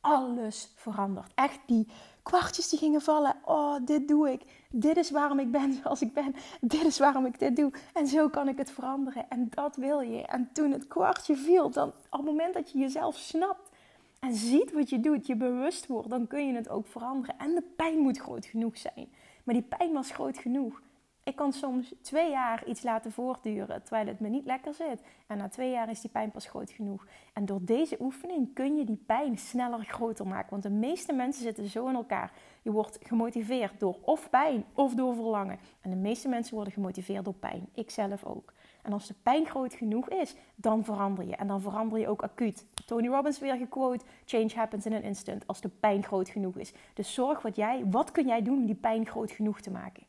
alles 0.00 0.72
veranderd. 0.74 1.32
Echt 1.34 1.58
die 1.66 1.86
kwartjes 2.22 2.68
die 2.68 2.78
gingen 2.78 3.00
vallen. 3.00 3.36
Oh, 3.44 3.76
dit 3.84 4.08
doe 4.08 4.32
ik. 4.32 4.42
Dit 4.70 4.96
is 4.96 5.10
waarom 5.10 5.38
ik 5.38 5.50
ben 5.50 5.72
zoals 5.82 6.02
ik 6.02 6.12
ben. 6.12 6.34
Dit 6.60 6.84
is 6.84 6.98
waarom 6.98 7.26
ik 7.26 7.38
dit 7.38 7.56
doe. 7.56 7.72
En 7.94 8.06
zo 8.06 8.28
kan 8.28 8.48
ik 8.48 8.58
het 8.58 8.70
veranderen. 8.70 9.28
En 9.28 9.46
dat 9.50 9.76
wil 9.76 10.00
je. 10.00 10.26
En 10.26 10.48
toen 10.52 10.70
het 10.70 10.86
kwartje 10.86 11.36
viel, 11.36 11.70
dan 11.70 11.88
op 11.88 11.94
het 12.10 12.24
moment 12.24 12.54
dat 12.54 12.70
je 12.70 12.78
jezelf 12.78 13.16
snapt 13.16 13.70
en 14.20 14.34
ziet 14.34 14.72
wat 14.72 14.88
je 14.88 15.00
doet, 15.00 15.26
je 15.26 15.36
bewust 15.36 15.86
wordt, 15.86 16.10
dan 16.10 16.26
kun 16.26 16.46
je 16.46 16.54
het 16.54 16.68
ook 16.68 16.86
veranderen. 16.86 17.38
En 17.38 17.54
de 17.54 17.62
pijn 17.76 17.98
moet 17.98 18.18
groot 18.18 18.46
genoeg 18.46 18.78
zijn. 18.78 19.08
Maar 19.44 19.54
die 19.54 19.76
pijn 19.78 19.92
was 19.92 20.10
groot 20.10 20.38
genoeg. 20.38 20.80
Ik 21.28 21.36
kan 21.36 21.52
soms 21.52 21.94
twee 22.02 22.30
jaar 22.30 22.64
iets 22.66 22.82
laten 22.82 23.12
voortduren 23.12 23.82
terwijl 23.82 24.06
het 24.06 24.20
me 24.20 24.28
niet 24.28 24.44
lekker 24.44 24.74
zit. 24.74 25.02
En 25.26 25.38
na 25.38 25.48
twee 25.48 25.70
jaar 25.70 25.90
is 25.90 26.00
die 26.00 26.10
pijn 26.10 26.30
pas 26.30 26.46
groot 26.46 26.70
genoeg. 26.70 27.06
En 27.32 27.44
door 27.46 27.64
deze 27.64 27.96
oefening 28.00 28.54
kun 28.54 28.76
je 28.76 28.84
die 28.84 29.02
pijn 29.06 29.38
sneller 29.38 29.84
groter 29.84 30.26
maken. 30.26 30.50
Want 30.50 30.62
de 30.62 30.70
meeste 30.70 31.12
mensen 31.12 31.42
zitten 31.42 31.68
zo 31.68 31.86
in 31.86 31.94
elkaar. 31.94 32.32
Je 32.62 32.70
wordt 32.70 32.98
gemotiveerd 33.02 33.80
door 33.80 33.96
of 34.02 34.30
pijn 34.30 34.64
of 34.74 34.94
door 34.94 35.14
verlangen. 35.14 35.58
En 35.80 35.90
de 35.90 35.96
meeste 35.96 36.28
mensen 36.28 36.54
worden 36.54 36.72
gemotiveerd 36.72 37.24
door 37.24 37.34
pijn. 37.34 37.68
Ik 37.74 37.90
zelf 37.90 38.24
ook. 38.24 38.52
En 38.82 38.92
als 38.92 39.06
de 39.06 39.14
pijn 39.22 39.46
groot 39.46 39.74
genoeg 39.74 40.08
is, 40.08 40.34
dan 40.54 40.84
verander 40.84 41.26
je. 41.26 41.36
En 41.36 41.46
dan 41.46 41.60
verander 41.60 41.98
je 41.98 42.08
ook 42.08 42.22
acuut. 42.22 42.66
Tony 42.86 43.08
Robbins 43.08 43.38
weer 43.38 43.56
gequote: 43.56 44.04
Change 44.24 44.52
happens 44.54 44.86
in 44.86 44.94
an 44.94 45.02
instant. 45.02 45.46
Als 45.46 45.60
de 45.60 45.68
pijn 45.68 46.04
groot 46.04 46.28
genoeg 46.28 46.56
is. 46.56 46.72
Dus 46.94 47.14
zorg 47.14 47.42
wat 47.42 47.56
jij, 47.56 47.84
wat 47.90 48.10
kun 48.10 48.26
jij 48.26 48.42
doen 48.42 48.58
om 48.58 48.66
die 48.66 48.74
pijn 48.74 49.06
groot 49.06 49.30
genoeg 49.30 49.60
te 49.60 49.70
maken? 49.70 50.07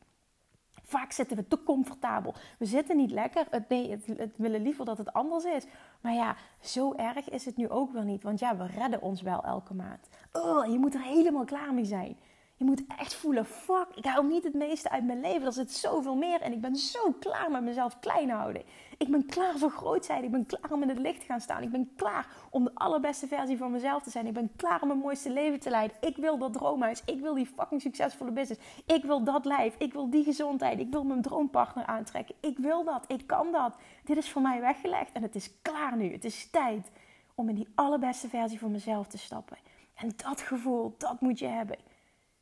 Vaak 0.90 1.12
zitten 1.12 1.36
we 1.36 1.48
te 1.48 1.62
comfortabel. 1.62 2.34
We 2.58 2.64
zitten 2.64 2.96
niet 2.96 3.10
lekker. 3.10 3.46
Het, 3.50 3.68
nee, 3.68 3.90
het, 3.90 4.32
willen 4.36 4.62
liever 4.62 4.84
dat 4.84 4.98
het 4.98 5.12
anders 5.12 5.44
is. 5.44 5.64
Maar 6.00 6.12
ja, 6.12 6.36
zo 6.60 6.92
erg 6.92 7.28
is 7.28 7.44
het 7.44 7.56
nu 7.56 7.68
ook 7.68 7.92
wel 7.92 8.02
niet. 8.02 8.22
Want 8.22 8.38
ja, 8.38 8.56
we 8.56 8.66
redden 8.66 9.02
ons 9.02 9.22
wel 9.22 9.44
elke 9.44 9.74
maand. 9.74 10.08
Oh, 10.32 10.66
je 10.66 10.78
moet 10.78 10.94
er 10.94 11.02
helemaal 11.02 11.44
klaar 11.44 11.74
mee 11.74 11.84
zijn. 11.84 12.16
Je 12.60 12.66
moet 12.66 12.82
echt 12.98 13.14
voelen, 13.14 13.44
fuck, 13.46 13.86
ik 13.94 14.04
hou 14.04 14.26
niet 14.26 14.44
het 14.44 14.54
meeste 14.54 14.90
uit 14.90 15.04
mijn 15.04 15.20
leven. 15.20 15.46
Er 15.46 15.52
zit 15.52 15.72
zoveel 15.72 16.14
meer 16.14 16.40
en 16.40 16.52
ik 16.52 16.60
ben 16.60 16.76
zo 16.76 17.12
klaar 17.20 17.50
met 17.50 17.62
mezelf 17.62 17.98
klein 17.98 18.30
houden. 18.30 18.62
Ik 18.98 19.10
ben 19.10 19.26
klaar 19.26 19.58
voor 19.58 19.70
groot 19.70 20.04
zijn. 20.04 20.24
Ik 20.24 20.30
ben 20.30 20.46
klaar 20.46 20.72
om 20.72 20.82
in 20.82 20.88
het 20.88 20.98
licht 20.98 21.20
te 21.20 21.26
gaan 21.26 21.40
staan. 21.40 21.62
Ik 21.62 21.70
ben 21.70 21.90
klaar 21.96 22.26
om 22.50 22.64
de 22.64 22.70
allerbeste 22.74 23.26
versie 23.26 23.56
van 23.56 23.70
mezelf 23.70 24.02
te 24.02 24.10
zijn. 24.10 24.26
Ik 24.26 24.32
ben 24.32 24.50
klaar 24.56 24.80
om 24.82 24.88
mijn 24.88 25.00
mooiste 25.00 25.30
leven 25.30 25.60
te 25.60 25.70
leiden. 25.70 25.96
Ik 26.00 26.16
wil 26.16 26.38
dat 26.38 26.52
droomhuis. 26.52 27.02
Ik 27.04 27.20
wil 27.20 27.34
die 27.34 27.46
fucking 27.56 27.80
succesvolle 27.80 28.30
business. 28.30 28.60
Ik 28.86 29.04
wil 29.04 29.24
dat 29.24 29.44
lijf. 29.44 29.74
Ik 29.78 29.92
wil 29.92 30.10
die 30.10 30.24
gezondheid. 30.24 30.80
Ik 30.80 30.90
wil 30.90 31.04
mijn 31.04 31.22
droompartner 31.22 31.86
aantrekken. 31.86 32.34
Ik 32.40 32.58
wil 32.58 32.84
dat. 32.84 33.04
Ik 33.06 33.26
kan 33.26 33.52
dat. 33.52 33.76
Dit 34.04 34.16
is 34.16 34.30
voor 34.30 34.42
mij 34.42 34.60
weggelegd 34.60 35.12
en 35.12 35.22
het 35.22 35.34
is 35.34 35.50
klaar 35.62 35.96
nu. 35.96 36.12
Het 36.12 36.24
is 36.24 36.50
tijd 36.50 36.90
om 37.34 37.48
in 37.48 37.54
die 37.54 37.68
allerbeste 37.74 38.28
versie 38.28 38.58
van 38.58 38.70
mezelf 38.70 39.06
te 39.06 39.18
stappen. 39.18 39.56
En 39.94 40.12
dat 40.16 40.40
gevoel, 40.40 40.94
dat 40.98 41.20
moet 41.20 41.38
je 41.38 41.46
hebben. 41.46 41.89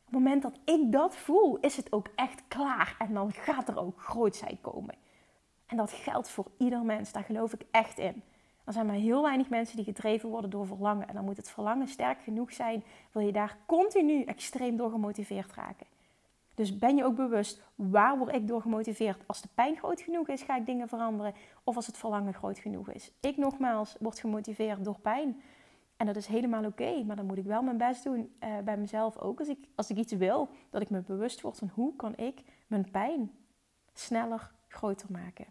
Op 0.09 0.15
het 0.15 0.23
moment 0.23 0.43
dat 0.43 0.59
ik 0.65 0.93
dat 0.93 1.17
voel, 1.17 1.59
is 1.61 1.77
het 1.77 1.93
ook 1.93 2.07
echt 2.15 2.43
klaar. 2.49 2.97
En 2.99 3.15
dan 3.15 3.33
gaat 3.33 3.69
er 3.69 3.79
ook 3.79 4.01
grootheid 4.01 4.61
komen. 4.61 4.95
En 5.67 5.77
dat 5.77 5.93
geldt 5.93 6.31
voor 6.31 6.47
ieder 6.59 6.83
mens. 6.83 7.13
Daar 7.13 7.23
geloof 7.23 7.53
ik 7.53 7.63
echt 7.71 7.99
in. 7.99 8.23
Er 8.65 8.73
zijn 8.73 8.87
maar 8.87 8.95
heel 8.95 9.23
weinig 9.23 9.49
mensen 9.49 9.77
die 9.77 9.85
gedreven 9.85 10.29
worden 10.29 10.51
door 10.51 10.67
verlangen. 10.67 11.09
En 11.09 11.15
dan 11.15 11.25
moet 11.25 11.37
het 11.37 11.51
verlangen 11.51 11.89
sterk 11.89 12.23
genoeg 12.23 12.53
zijn. 12.53 12.85
Wil 13.13 13.23
je 13.23 13.33
daar 13.33 13.57
continu 13.67 14.23
extreem 14.23 14.77
door 14.77 14.91
gemotiveerd 14.91 15.53
raken. 15.53 15.87
Dus 16.55 16.79
ben 16.79 16.97
je 16.97 17.05
ook 17.05 17.17
bewust, 17.17 17.63
waar 17.75 18.19
word 18.19 18.35
ik 18.35 18.49
door 18.49 18.61
gemotiveerd? 18.61 19.23
Als 19.27 19.41
de 19.41 19.49
pijn 19.55 19.77
groot 19.77 20.01
genoeg 20.01 20.29
is, 20.29 20.43
ga 20.43 20.57
ik 20.57 20.67
dingen 20.67 20.89
veranderen. 20.89 21.35
Of 21.65 21.77
als 21.77 21.87
het 21.87 21.99
verlangen 21.99 22.35
groot 22.35 22.59
genoeg 22.59 22.91
is. 22.91 23.13
Ik 23.21 23.37
nogmaals 23.37 23.97
word 24.01 24.19
gemotiveerd 24.19 24.85
door 24.85 24.99
pijn. 24.99 25.43
En 25.99 26.07
dat 26.07 26.17
is 26.17 26.27
helemaal 26.27 26.65
oké, 26.65 27.03
maar 27.05 27.17
dan 27.17 27.27
moet 27.27 27.39
ik 27.39 27.45
wel 27.45 27.63
mijn 27.63 27.79
best 27.79 28.05
doen 28.05 28.33
uh, 28.45 28.59
bij 28.59 28.77
mezelf 28.77 29.19
ook. 29.19 29.39
Als 29.39 29.49
ik, 29.49 29.59
als 29.75 29.91
ik 29.91 29.97
iets 29.97 30.13
wil, 30.13 30.49
dat 30.71 30.83
ik 30.83 30.91
me 30.91 31.01
bewust 31.01 31.41
word 31.41 31.57
van 31.57 31.71
hoe 31.75 31.97
kan 31.97 32.17
ik 32.17 32.43
mijn 32.67 32.91
pijn 32.91 33.33
sneller 33.93 34.53
groter 34.69 35.11
maken. 35.11 35.47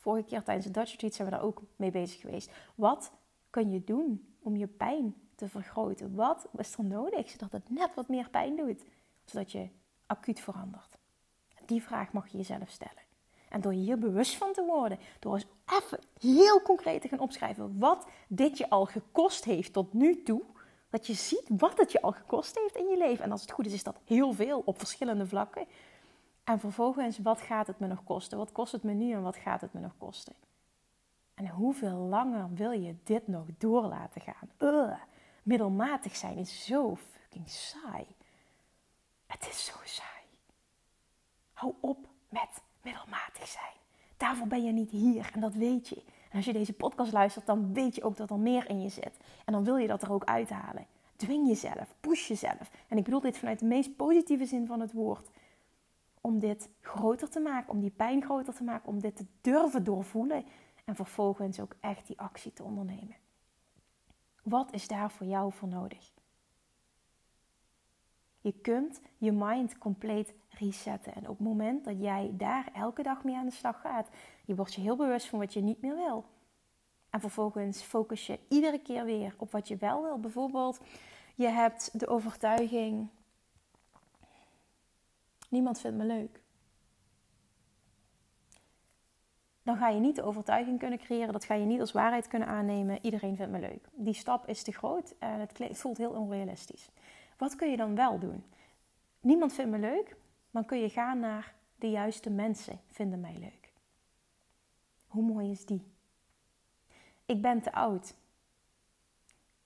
Vorige 0.00 0.26
keer 0.26 0.42
tijdens 0.42 0.66
de 0.66 0.72
Dutch 0.72 0.90
Retreat 0.90 1.14
zijn 1.14 1.28
we 1.28 1.34
daar 1.34 1.44
ook 1.44 1.62
mee 1.76 1.90
bezig 1.90 2.20
geweest. 2.20 2.52
Wat 2.74 3.12
kun 3.50 3.70
je 3.70 3.84
doen 3.84 4.34
om 4.40 4.56
je 4.56 4.66
pijn 4.66 5.14
te 5.34 5.48
vergroten? 5.48 6.14
Wat 6.14 6.48
is 6.56 6.76
er 6.76 6.84
nodig 6.84 7.30
zodat 7.30 7.52
het 7.52 7.70
net 7.70 7.94
wat 7.94 8.08
meer 8.08 8.30
pijn 8.30 8.56
doet? 8.56 8.84
Zodat 9.24 9.52
je 9.52 9.68
acuut 10.06 10.40
verandert. 10.40 10.98
Die 11.66 11.82
vraag 11.82 12.12
mag 12.12 12.28
je 12.28 12.36
jezelf 12.36 12.70
stellen. 12.70 13.09
En 13.50 13.60
door 13.60 13.72
hier 13.72 13.98
bewust 13.98 14.36
van 14.36 14.52
te 14.52 14.64
worden, 14.64 14.98
door 15.18 15.34
eens 15.34 15.46
even 15.66 16.00
heel 16.18 16.62
concreet 16.62 17.02
te 17.02 17.08
gaan 17.08 17.18
opschrijven 17.18 17.78
wat 17.78 18.06
dit 18.28 18.58
je 18.58 18.70
al 18.70 18.84
gekost 18.84 19.44
heeft 19.44 19.72
tot 19.72 19.92
nu 19.92 20.22
toe, 20.22 20.42
dat 20.90 21.06
je 21.06 21.14
ziet 21.14 21.44
wat 21.48 21.78
het 21.78 21.92
je 21.92 22.02
al 22.02 22.12
gekost 22.12 22.58
heeft 22.58 22.76
in 22.76 22.88
je 22.88 22.96
leven. 22.96 23.24
En 23.24 23.30
als 23.30 23.40
het 23.40 23.50
goed 23.50 23.66
is, 23.66 23.72
is 23.72 23.82
dat 23.82 24.00
heel 24.04 24.32
veel 24.32 24.62
op 24.64 24.78
verschillende 24.78 25.26
vlakken. 25.26 25.66
En 26.44 26.60
vervolgens, 26.60 27.18
wat 27.18 27.40
gaat 27.40 27.66
het 27.66 27.78
me 27.78 27.86
nog 27.86 28.04
kosten? 28.04 28.38
Wat 28.38 28.52
kost 28.52 28.72
het 28.72 28.82
me 28.82 28.92
nu 28.92 29.12
en 29.12 29.22
wat 29.22 29.36
gaat 29.36 29.60
het 29.60 29.72
me 29.72 29.80
nog 29.80 29.94
kosten? 29.98 30.34
En 31.34 31.48
hoeveel 31.48 31.96
langer 31.96 32.48
wil 32.54 32.70
je 32.70 32.94
dit 33.04 33.28
nog 33.28 33.46
door 33.58 33.82
laten 33.82 34.20
gaan? 34.20 34.50
Ugh, 34.58 35.00
middelmatig 35.42 36.16
zijn 36.16 36.36
is 36.36 36.64
zo 36.64 36.96
fucking 36.96 37.48
saai. 37.48 38.06
Het 39.26 39.46
is 39.48 39.64
zo 39.64 39.76
saai. 39.84 40.24
Hou 41.52 41.74
op 41.80 42.06
met 42.28 42.62
middelmatig 42.82 43.46
zijn. 43.46 43.74
Daarvoor 44.16 44.46
ben 44.46 44.64
je 44.64 44.72
niet 44.72 44.90
hier 44.90 45.30
en 45.34 45.40
dat 45.40 45.54
weet 45.54 45.88
je. 45.88 46.02
En 46.30 46.36
als 46.36 46.44
je 46.44 46.52
deze 46.52 46.72
podcast 46.72 47.12
luistert, 47.12 47.46
dan 47.46 47.72
weet 47.72 47.94
je 47.94 48.02
ook 48.02 48.16
dat 48.16 48.30
er 48.30 48.38
meer 48.38 48.68
in 48.68 48.82
je 48.82 48.88
zit. 48.88 49.16
En 49.44 49.52
dan 49.52 49.64
wil 49.64 49.76
je 49.76 49.86
dat 49.86 50.02
er 50.02 50.12
ook 50.12 50.24
uithalen. 50.24 50.86
Dwing 51.16 51.48
jezelf, 51.48 51.94
push 52.00 52.28
jezelf. 52.28 52.70
En 52.88 52.96
ik 52.96 53.04
bedoel 53.04 53.20
dit 53.20 53.38
vanuit 53.38 53.58
de 53.58 53.64
meest 53.64 53.96
positieve 53.96 54.46
zin 54.46 54.66
van 54.66 54.80
het 54.80 54.92
woord. 54.92 55.30
Om 56.20 56.38
dit 56.38 56.68
groter 56.80 57.30
te 57.30 57.40
maken, 57.40 57.70
om 57.70 57.80
die 57.80 57.90
pijn 57.90 58.22
groter 58.22 58.54
te 58.54 58.64
maken, 58.64 58.88
om 58.88 59.00
dit 59.00 59.16
te 59.16 59.26
durven 59.40 59.84
doorvoelen. 59.84 60.44
En 60.84 60.94
vervolgens 60.96 61.60
ook 61.60 61.76
echt 61.80 62.06
die 62.06 62.20
actie 62.20 62.52
te 62.52 62.62
ondernemen. 62.62 63.16
Wat 64.42 64.72
is 64.72 64.88
daar 64.88 65.10
voor 65.10 65.26
jou 65.26 65.52
voor 65.52 65.68
nodig? 65.68 66.10
Je 68.40 68.52
kunt 68.52 69.00
je 69.18 69.32
mind 69.32 69.78
compleet 69.78 70.34
resetten. 70.48 71.14
En 71.14 71.28
op 71.28 71.38
het 71.38 71.46
moment 71.46 71.84
dat 71.84 72.00
jij 72.00 72.30
daar 72.32 72.70
elke 72.74 73.02
dag 73.02 73.24
mee 73.24 73.36
aan 73.36 73.46
de 73.46 73.52
slag 73.52 73.80
gaat, 73.80 74.08
je 74.44 74.54
wordt 74.54 74.74
je 74.74 74.80
heel 74.80 74.96
bewust 74.96 75.28
van 75.28 75.38
wat 75.38 75.52
je 75.52 75.60
niet 75.60 75.80
meer 75.80 75.96
wil. 75.96 76.24
En 77.10 77.20
vervolgens 77.20 77.82
focus 77.82 78.26
je 78.26 78.38
iedere 78.48 78.78
keer 78.78 79.04
weer 79.04 79.34
op 79.38 79.50
wat 79.50 79.68
je 79.68 79.76
wel 79.76 80.02
wil. 80.02 80.20
Bijvoorbeeld, 80.20 80.80
Je 81.34 81.48
hebt 81.48 82.00
de 82.00 82.06
overtuiging: 82.06 83.08
niemand 85.48 85.80
vindt 85.80 85.96
me 85.96 86.04
leuk. 86.04 86.40
Dan 89.62 89.76
ga 89.76 89.88
je 89.88 90.00
niet 90.00 90.16
de 90.16 90.22
overtuiging 90.22 90.78
kunnen 90.78 90.98
creëren, 90.98 91.32
dat 91.32 91.44
ga 91.44 91.54
je 91.54 91.64
niet 91.64 91.80
als 91.80 91.92
waarheid 91.92 92.28
kunnen 92.28 92.48
aannemen. 92.48 92.98
Iedereen 93.02 93.36
vindt 93.36 93.52
me 93.52 93.60
leuk. 93.60 93.88
Die 93.92 94.14
stap 94.14 94.46
is 94.46 94.62
te 94.62 94.72
groot 94.72 95.14
en 95.18 95.40
het 95.40 95.78
voelt 95.78 95.98
heel 95.98 96.10
onrealistisch. 96.10 96.90
Wat 97.40 97.54
kun 97.54 97.70
je 97.70 97.76
dan 97.76 97.94
wel 97.94 98.18
doen? 98.18 98.44
Niemand 99.20 99.52
vindt 99.52 99.70
me 99.70 99.78
leuk, 99.78 100.16
dan 100.50 100.64
kun 100.64 100.78
je 100.78 100.88
gaan 100.88 101.18
naar 101.18 101.54
de 101.76 101.90
juiste 101.90 102.30
mensen 102.30 102.80
vinden 102.86 103.20
mij 103.20 103.36
leuk. 103.38 103.72
Hoe 105.06 105.22
mooi 105.22 105.50
is 105.50 105.64
die? 105.66 105.92
Ik 107.26 107.42
ben 107.42 107.62
te 107.62 107.72
oud. 107.72 108.16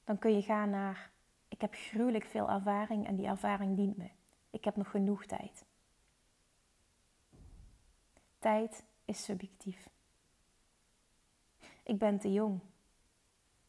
Dan 0.04 0.18
kun 0.18 0.34
je 0.34 0.42
gaan 0.42 0.70
naar 0.70 1.10
ik 1.48 1.60
heb 1.60 1.74
gruwelijk 1.74 2.24
veel 2.24 2.50
ervaring 2.50 3.06
en 3.06 3.16
die 3.16 3.26
ervaring 3.26 3.76
dient 3.76 3.96
me. 3.96 4.10
Ik 4.50 4.64
heb 4.64 4.76
nog 4.76 4.90
genoeg 4.90 5.26
tijd. 5.26 5.64
Tijd 8.38 8.84
is 9.04 9.24
subjectief. 9.24 9.90
Ik 11.82 11.98
ben 11.98 12.18
te 12.18 12.32
jong. 12.32 12.60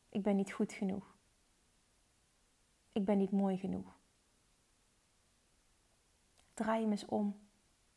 Ik 0.10 0.24
ben 0.24 0.36
niet 0.36 0.52
goed 0.52 0.74
genoeg. 0.74 1.15
Ik 2.96 3.06
ben 3.06 3.18
niet 3.18 3.32
mooi 3.32 3.58
genoeg. 3.58 3.98
Draai 6.54 6.82
hem 6.82 6.92
eens 6.92 7.06
om 7.06 7.36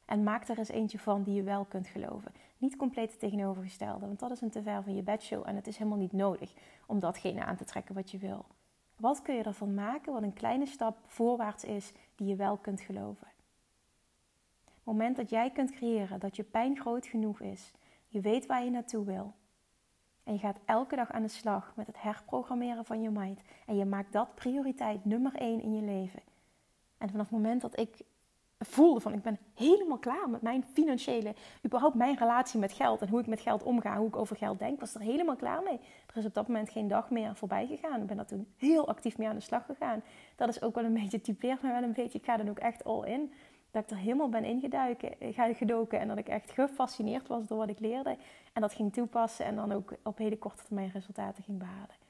en 0.04 0.22
maak 0.22 0.48
er 0.48 0.58
eens 0.58 0.68
eentje 0.68 0.98
van 0.98 1.22
die 1.22 1.34
je 1.34 1.42
wel 1.42 1.64
kunt 1.64 1.86
geloven. 1.86 2.32
Niet 2.56 2.76
compleet 2.76 3.10
het 3.10 3.20
tegenovergestelde, 3.20 4.06
want 4.06 4.18
dat 4.18 4.30
is 4.30 4.40
een 4.40 4.50
te 4.50 4.62
ver 4.62 4.82
van 4.82 4.94
je 4.94 5.02
bedshow 5.02 5.48
en 5.48 5.56
het 5.56 5.66
is 5.66 5.76
helemaal 5.76 5.98
niet 5.98 6.12
nodig 6.12 6.52
om 6.86 6.98
datgene 6.98 7.44
aan 7.44 7.56
te 7.56 7.64
trekken 7.64 7.94
wat 7.94 8.10
je 8.10 8.18
wil. 8.18 8.44
Wat 8.96 9.22
kun 9.22 9.34
je 9.34 9.42
ervan 9.42 9.74
maken 9.74 10.12
wat 10.12 10.22
een 10.22 10.32
kleine 10.32 10.66
stap 10.66 10.98
voorwaarts 11.06 11.64
is 11.64 11.92
die 12.14 12.26
je 12.26 12.36
wel 12.36 12.56
kunt 12.56 12.80
geloven? 12.80 13.26
Het 14.64 14.84
moment 14.84 15.16
dat 15.16 15.30
jij 15.30 15.50
kunt 15.50 15.70
creëren 15.70 16.20
dat 16.20 16.36
je 16.36 16.42
pijn 16.42 16.80
groot 16.80 17.06
genoeg 17.06 17.40
is, 17.40 17.72
je 18.08 18.20
weet 18.20 18.46
waar 18.46 18.64
je 18.64 18.70
naartoe 18.70 19.04
wil. 19.04 19.34
En 20.28 20.34
je 20.34 20.40
gaat 20.40 20.60
elke 20.64 20.96
dag 20.96 21.10
aan 21.10 21.22
de 21.22 21.28
slag 21.28 21.72
met 21.76 21.86
het 21.86 22.02
herprogrammeren 22.02 22.84
van 22.84 23.02
je 23.02 23.10
mind. 23.10 23.42
En 23.66 23.76
je 23.76 23.84
maakt 23.84 24.12
dat 24.12 24.34
prioriteit 24.34 25.04
nummer 25.04 25.34
één 25.34 25.60
in 25.60 25.74
je 25.74 25.82
leven. 25.82 26.20
En 26.98 27.10
vanaf 27.10 27.26
het 27.26 27.34
moment 27.34 27.60
dat 27.60 27.78
ik 27.78 28.00
voelde 28.58 29.00
van 29.00 29.12
ik 29.12 29.22
ben 29.22 29.38
helemaal 29.54 29.98
klaar 29.98 30.30
met 30.30 30.42
mijn 30.42 30.64
financiële, 30.72 31.34
überhaupt 31.64 31.94
mijn 31.94 32.18
relatie 32.18 32.60
met 32.60 32.72
geld 32.72 33.00
en 33.00 33.08
hoe 33.08 33.20
ik 33.20 33.26
met 33.26 33.40
geld 33.40 33.62
omga, 33.62 33.96
hoe 33.96 34.08
ik 34.08 34.16
over 34.16 34.36
geld 34.36 34.58
denk, 34.58 34.80
was 34.80 34.94
er 34.94 35.00
helemaal 35.00 35.36
klaar 35.36 35.62
mee. 35.62 35.80
Er 36.06 36.16
is 36.16 36.24
op 36.24 36.34
dat 36.34 36.48
moment 36.48 36.70
geen 36.70 36.88
dag 36.88 37.10
meer 37.10 37.36
voorbij 37.36 37.66
gegaan. 37.66 38.00
Ik 38.00 38.06
ben 38.06 38.16
daar 38.16 38.26
toen 38.26 38.46
heel 38.56 38.88
actief 38.88 39.18
mee 39.18 39.28
aan 39.28 39.34
de 39.34 39.40
slag 39.40 39.66
gegaan. 39.66 40.02
Dat 40.36 40.48
is 40.48 40.62
ook 40.62 40.74
wel 40.74 40.84
een 40.84 40.94
beetje, 40.94 41.20
typeert 41.20 41.62
me 41.62 41.72
wel 41.72 41.82
een 41.82 41.92
beetje. 41.92 42.18
Ik 42.18 42.24
ga 42.24 42.36
dan 42.36 42.48
ook 42.48 42.58
echt 42.58 42.84
all 42.84 43.04
in. 43.04 43.32
Dat 43.70 43.82
ik 43.82 43.90
er 43.90 43.96
helemaal 43.96 44.28
ben 44.28 44.44
ingeduiken, 44.44 45.14
gedoken 45.54 46.00
en 46.00 46.08
dat 46.08 46.18
ik 46.18 46.28
echt 46.28 46.50
gefascineerd 46.50 47.28
was 47.28 47.46
door 47.46 47.58
wat 47.58 47.68
ik 47.68 47.80
leerde. 47.80 48.16
En 48.52 48.60
dat 48.60 48.74
ging 48.74 48.92
toepassen 48.92 49.44
en 49.44 49.56
dan 49.56 49.72
ook 49.72 49.92
op 50.02 50.18
hele 50.18 50.38
korte 50.38 50.64
termijn 50.64 50.90
resultaten 50.90 51.42
ging 51.42 51.58
behalen. 51.58 52.06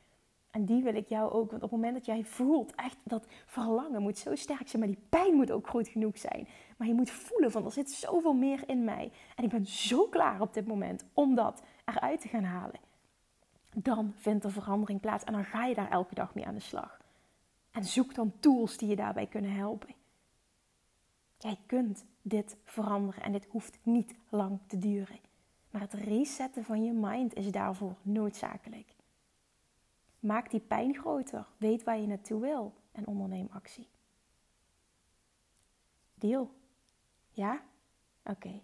En 0.51 0.65
die 0.65 0.83
wil 0.83 0.95
ik 0.95 1.09
jou 1.09 1.33
ook. 1.33 1.51
Want 1.51 1.63
op 1.63 1.71
het 1.71 1.81
moment 1.81 1.95
dat 1.95 2.07
jij 2.07 2.25
voelt, 2.25 2.75
echt 2.75 2.97
dat 3.03 3.27
verlangen 3.47 4.03
moet 4.03 4.19
zo 4.19 4.35
sterk 4.35 4.69
zijn, 4.69 4.83
maar 4.83 4.93
die 4.93 5.05
pijn 5.09 5.35
moet 5.35 5.51
ook 5.51 5.69
groot 5.69 5.89
genoeg 5.89 6.19
zijn. 6.19 6.49
Maar 6.77 6.89
je 6.89 6.95
moet 6.95 7.11
voelen 7.11 7.51
van 7.51 7.65
er 7.65 7.73
zit 7.73 7.91
zoveel 7.91 8.33
meer 8.33 8.63
in 8.67 8.85
mij. 8.85 9.13
En 9.37 9.45
ik 9.45 9.51
ben 9.51 9.67
zo 9.67 10.07
klaar 10.07 10.41
op 10.41 10.55
dit 10.55 10.67
moment 10.67 11.05
om 11.13 11.35
dat 11.35 11.63
eruit 11.85 12.21
te 12.21 12.29
gaan 12.29 12.45
halen. 12.45 12.81
Dan 13.75 14.13
vindt 14.17 14.45
er 14.45 14.53
verandering 14.53 15.01
plaats 15.01 15.25
en 15.25 15.33
dan 15.33 15.45
ga 15.45 15.65
je 15.65 15.75
daar 15.75 15.91
elke 15.91 16.15
dag 16.15 16.35
mee 16.35 16.47
aan 16.47 16.55
de 16.55 16.61
slag. 16.61 17.01
En 17.71 17.85
zoek 17.85 18.15
dan 18.15 18.33
tools 18.41 18.77
die 18.77 18.89
je 18.89 18.97
daarbij 18.97 19.27
kunnen 19.27 19.53
helpen. 19.53 19.95
Jij 21.39 21.59
kunt 21.67 22.05
dit 22.23 22.57
veranderen 22.65 23.23
en 23.23 23.33
dit 23.33 23.47
hoeft 23.51 23.79
niet 23.83 24.15
lang 24.29 24.59
te 24.67 24.79
duren. 24.79 25.19
Maar 25.71 25.81
het 25.81 25.93
resetten 25.93 26.65
van 26.65 26.85
je 26.85 26.93
mind 26.93 27.35
is 27.35 27.51
daarvoor 27.51 27.95
noodzakelijk. 28.03 28.97
Maak 30.21 30.51
die 30.51 30.61
pijn 30.61 30.95
groter. 30.95 31.47
Weet 31.57 31.85
waar 31.85 31.99
je 31.99 32.07
naartoe 32.07 32.41
wil 32.41 32.75
en 32.93 33.07
onderneem 33.07 33.49
actie. 33.53 33.89
Deal? 36.15 36.51
Ja? 37.31 37.63
Oké. 38.25 38.61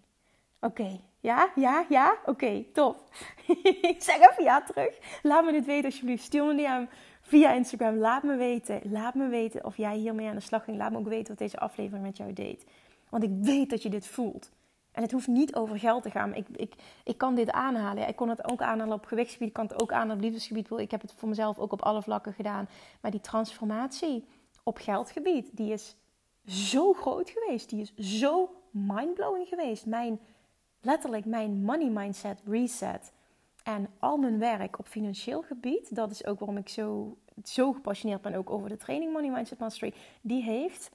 Oké. 0.59 0.99
Ja? 1.19 1.51
Ja? 1.55 1.85
Ja? 1.89 2.17
Oké, 2.25 2.63
top. 2.73 3.09
zeg 3.99 4.19
even 4.31 4.43
ja 4.43 4.61
terug. 4.61 5.19
Laat 5.21 5.45
me 5.45 5.51
dit 5.51 5.65
weten 5.65 5.85
alsjeblieft. 5.85 6.23
Stuur 6.23 6.45
me 6.45 6.55
die 6.55 6.69
aan 6.69 6.89
via 7.25 7.53
Instagram. 7.53 7.97
Laat 7.97 8.23
me 8.23 8.35
weten. 8.35 8.81
Laat 8.91 9.15
me 9.15 9.27
weten 9.27 9.65
of 9.65 9.77
jij 9.77 9.95
hiermee 9.95 10.27
aan 10.27 10.35
de 10.35 10.41
slag 10.41 10.63
ging. 10.63 10.77
Laat 10.77 10.91
me 10.91 10.97
ook 10.97 11.07
weten 11.07 11.27
wat 11.27 11.37
deze 11.37 11.59
aflevering 11.59 12.05
met 12.05 12.17
jou 12.17 12.33
deed. 12.33 12.65
Want 13.09 13.23
ik 13.23 13.31
weet 13.41 13.69
dat 13.69 13.83
je 13.83 13.89
dit 13.89 14.07
voelt. 14.07 14.51
En 14.91 15.01
het 15.01 15.11
hoeft 15.11 15.27
niet 15.27 15.55
over 15.55 15.79
geld 15.79 16.03
te 16.03 16.11
gaan. 16.11 16.33
Ik, 16.33 16.47
ik, 16.55 16.73
ik 17.03 17.17
kan 17.17 17.35
dit 17.35 17.51
aanhalen. 17.51 18.07
Ik 18.07 18.15
kon 18.15 18.29
het 18.29 18.51
ook 18.51 18.61
aanhalen 18.61 18.93
op 18.93 19.05
gewichtsgebied. 19.05 19.47
Ik 19.47 19.53
kan 19.53 19.67
het 19.67 19.81
ook 19.81 19.91
aanhalen 19.91 20.15
op 20.15 20.21
liefdesgebied. 20.21 20.71
Ik 20.71 20.91
heb 20.91 21.01
het 21.01 21.13
voor 21.17 21.29
mezelf 21.29 21.59
ook 21.59 21.71
op 21.71 21.81
alle 21.81 22.01
vlakken 22.01 22.33
gedaan. 22.33 22.69
Maar 23.01 23.11
die 23.11 23.21
transformatie 23.21 24.25
op 24.63 24.77
geldgebied, 24.77 25.49
die 25.51 25.73
is 25.73 25.95
zo 26.45 26.93
groot 26.93 27.29
geweest. 27.29 27.69
Die 27.69 27.81
is 27.81 28.19
zo 28.19 28.49
mindblowing 28.69 29.47
geweest. 29.47 29.85
Mijn, 29.85 30.19
letterlijk 30.81 31.25
mijn 31.25 31.63
money 31.63 31.89
mindset 31.89 32.41
reset. 32.45 33.13
En 33.65 33.89
al 33.99 34.17
mijn 34.17 34.39
werk 34.39 34.79
op 34.79 34.87
financieel 34.87 35.41
gebied. 35.41 35.95
Dat 35.95 36.11
is 36.11 36.25
ook 36.25 36.39
waarom 36.39 36.57
ik 36.57 36.69
zo, 36.69 37.17
zo 37.43 37.73
gepassioneerd 37.73 38.21
ben 38.21 38.35
ook 38.35 38.49
over 38.49 38.69
de 38.69 38.77
training 38.77 39.13
Money 39.13 39.31
Mindset 39.31 39.59
Mastery. 39.59 39.93
Die 40.21 40.43
heeft, 40.43 40.91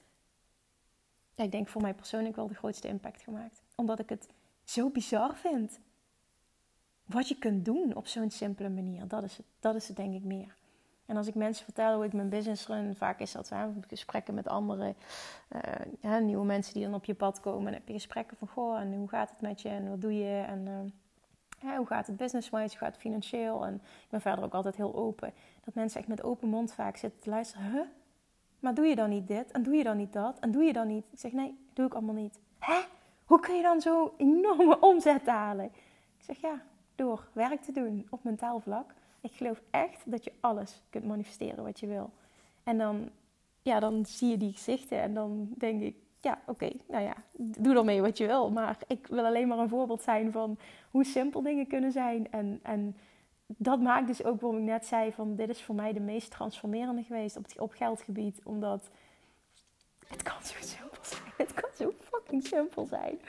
ja, 1.35 1.43
ik 1.43 1.51
denk 1.51 1.67
voor 1.67 1.81
mij 1.81 1.93
persoonlijk 1.93 2.35
wel 2.35 2.47
de 2.47 2.53
grootste 2.53 2.87
impact 2.87 3.21
gemaakt 3.21 3.61
omdat 3.81 3.99
ik 3.99 4.09
het 4.09 4.27
zo 4.63 4.89
bizar 4.89 5.35
vind. 5.35 5.79
Wat 7.05 7.27
je 7.27 7.37
kunt 7.37 7.65
doen 7.65 7.95
op 7.95 8.07
zo'n 8.07 8.29
simpele 8.29 8.69
manier. 8.69 9.07
Dat 9.07 9.23
is, 9.23 9.37
het, 9.37 9.45
dat 9.59 9.75
is 9.75 9.87
het 9.87 9.97
denk 9.97 10.13
ik 10.13 10.23
meer. 10.23 10.55
En 11.05 11.17
als 11.17 11.27
ik 11.27 11.35
mensen 11.35 11.65
vertel 11.65 11.95
hoe 11.95 12.05
ik 12.05 12.13
mijn 12.13 12.29
business 12.29 12.67
run, 12.67 12.95
vaak 12.95 13.19
is 13.19 13.31
dat 13.31 13.49
hè, 13.49 13.67
gesprekken 13.87 14.33
met 14.33 14.47
andere 14.47 14.95
uh, 16.01 16.17
nieuwe 16.17 16.45
mensen 16.45 16.73
die 16.73 16.83
dan 16.83 16.93
op 16.93 17.05
je 17.05 17.13
pad 17.13 17.39
komen. 17.39 17.67
En 17.67 17.73
heb 17.73 17.87
je 17.87 17.93
gesprekken 17.93 18.37
van, 18.37 18.47
goh, 18.47 18.79
en 18.79 18.93
hoe 18.93 19.09
gaat 19.09 19.29
het 19.29 19.41
met 19.41 19.61
je 19.61 19.69
en 19.69 19.89
wat 19.89 20.01
doe 20.01 20.13
je? 20.13 20.43
En 20.47 20.65
uh, 20.67 20.79
hoe 21.61 21.85
gaat 21.85 22.07
het 22.07 22.17
business-wise, 22.17 22.69
hoe 22.69 22.77
gaat 22.77 22.91
het 22.91 23.01
financieel? 23.01 23.65
En 23.65 23.73
ik 23.73 24.09
ben 24.09 24.21
verder 24.21 24.43
ook 24.43 24.53
altijd 24.53 24.75
heel 24.75 24.95
open. 24.95 25.33
Dat 25.63 25.73
mensen 25.73 25.99
echt 25.99 26.09
met 26.09 26.23
open 26.23 26.49
mond 26.49 26.73
vaak 26.73 26.97
zitten 26.97 27.19
te 27.19 27.29
luisteren. 27.29 27.71
Huh? 27.71 27.81
Maar 28.59 28.73
doe 28.73 28.85
je 28.85 28.95
dan 28.95 29.09
niet 29.09 29.27
dit? 29.27 29.51
En 29.51 29.63
doe 29.63 29.75
je 29.75 29.83
dan 29.83 29.97
niet 29.97 30.13
dat? 30.13 30.39
En 30.39 30.51
doe 30.51 30.63
je 30.63 30.73
dan 30.73 30.87
niet? 30.87 31.05
Ik 31.11 31.19
zeg, 31.19 31.31
nee, 31.31 31.57
doe 31.73 31.85
ik 31.85 31.93
allemaal 31.93 32.15
niet. 32.15 32.39
Hè? 32.59 32.79
Hoe 33.25 33.39
kun 33.39 33.55
je 33.55 33.61
dan 33.61 33.81
zo 33.81 34.13
enorme 34.17 34.79
omzet 34.89 35.25
halen? 35.25 35.65
Ik 36.17 36.23
zeg 36.23 36.37
ja, 36.37 36.61
door 36.95 37.27
werk 37.33 37.61
te 37.61 37.71
doen 37.71 38.07
op 38.09 38.23
mentaal 38.23 38.59
vlak. 38.59 38.93
Ik 39.21 39.31
geloof 39.31 39.61
echt 39.69 40.11
dat 40.11 40.23
je 40.23 40.31
alles 40.39 40.81
kunt 40.89 41.05
manifesteren 41.05 41.63
wat 41.63 41.79
je 41.79 41.87
wil. 41.87 42.09
En 42.63 42.77
dan, 42.77 43.09
ja, 43.61 43.79
dan 43.79 44.05
zie 44.05 44.29
je 44.29 44.37
die 44.37 44.53
gezichten 44.53 45.01
en 45.01 45.13
dan 45.13 45.53
denk 45.57 45.81
ik, 45.81 45.95
ja, 46.21 46.41
oké, 46.45 46.69
nou 46.87 47.03
ja, 47.03 47.13
doe 47.37 47.75
ermee 47.75 48.01
wat 48.01 48.17
je 48.17 48.25
wil. 48.25 48.51
Maar 48.51 48.77
ik 48.87 49.07
wil 49.07 49.25
alleen 49.25 49.47
maar 49.47 49.57
een 49.57 49.69
voorbeeld 49.69 50.01
zijn 50.01 50.31
van 50.31 50.57
hoe 50.91 51.03
simpel 51.03 51.41
dingen 51.41 51.67
kunnen 51.67 51.91
zijn. 51.91 52.31
En, 52.31 52.59
en 52.63 52.95
dat 53.57 53.79
maakt 53.81 54.07
dus 54.07 54.23
ook 54.23 54.41
waarom 54.41 54.59
ik 54.59 54.65
net 54.65 54.85
zei 54.85 55.11
van 55.11 55.35
dit 55.35 55.49
is 55.49 55.63
voor 55.63 55.75
mij 55.75 55.93
de 55.93 55.99
meest 55.99 56.31
transformerende 56.31 57.03
geweest 57.03 57.37
op, 57.37 57.45
op 57.57 57.73
geldgebied. 57.73 58.41
Omdat 58.43 58.89
het 60.07 60.21
kan 60.21 60.43
zo 60.43 60.53
simpel 60.59 61.01
zijn. 61.01 61.21
Het 61.37 61.53
kan 61.53 61.69
zo 61.77 61.93
fucking 61.99 62.47
simpel 62.47 62.85
zijn. 62.85 63.19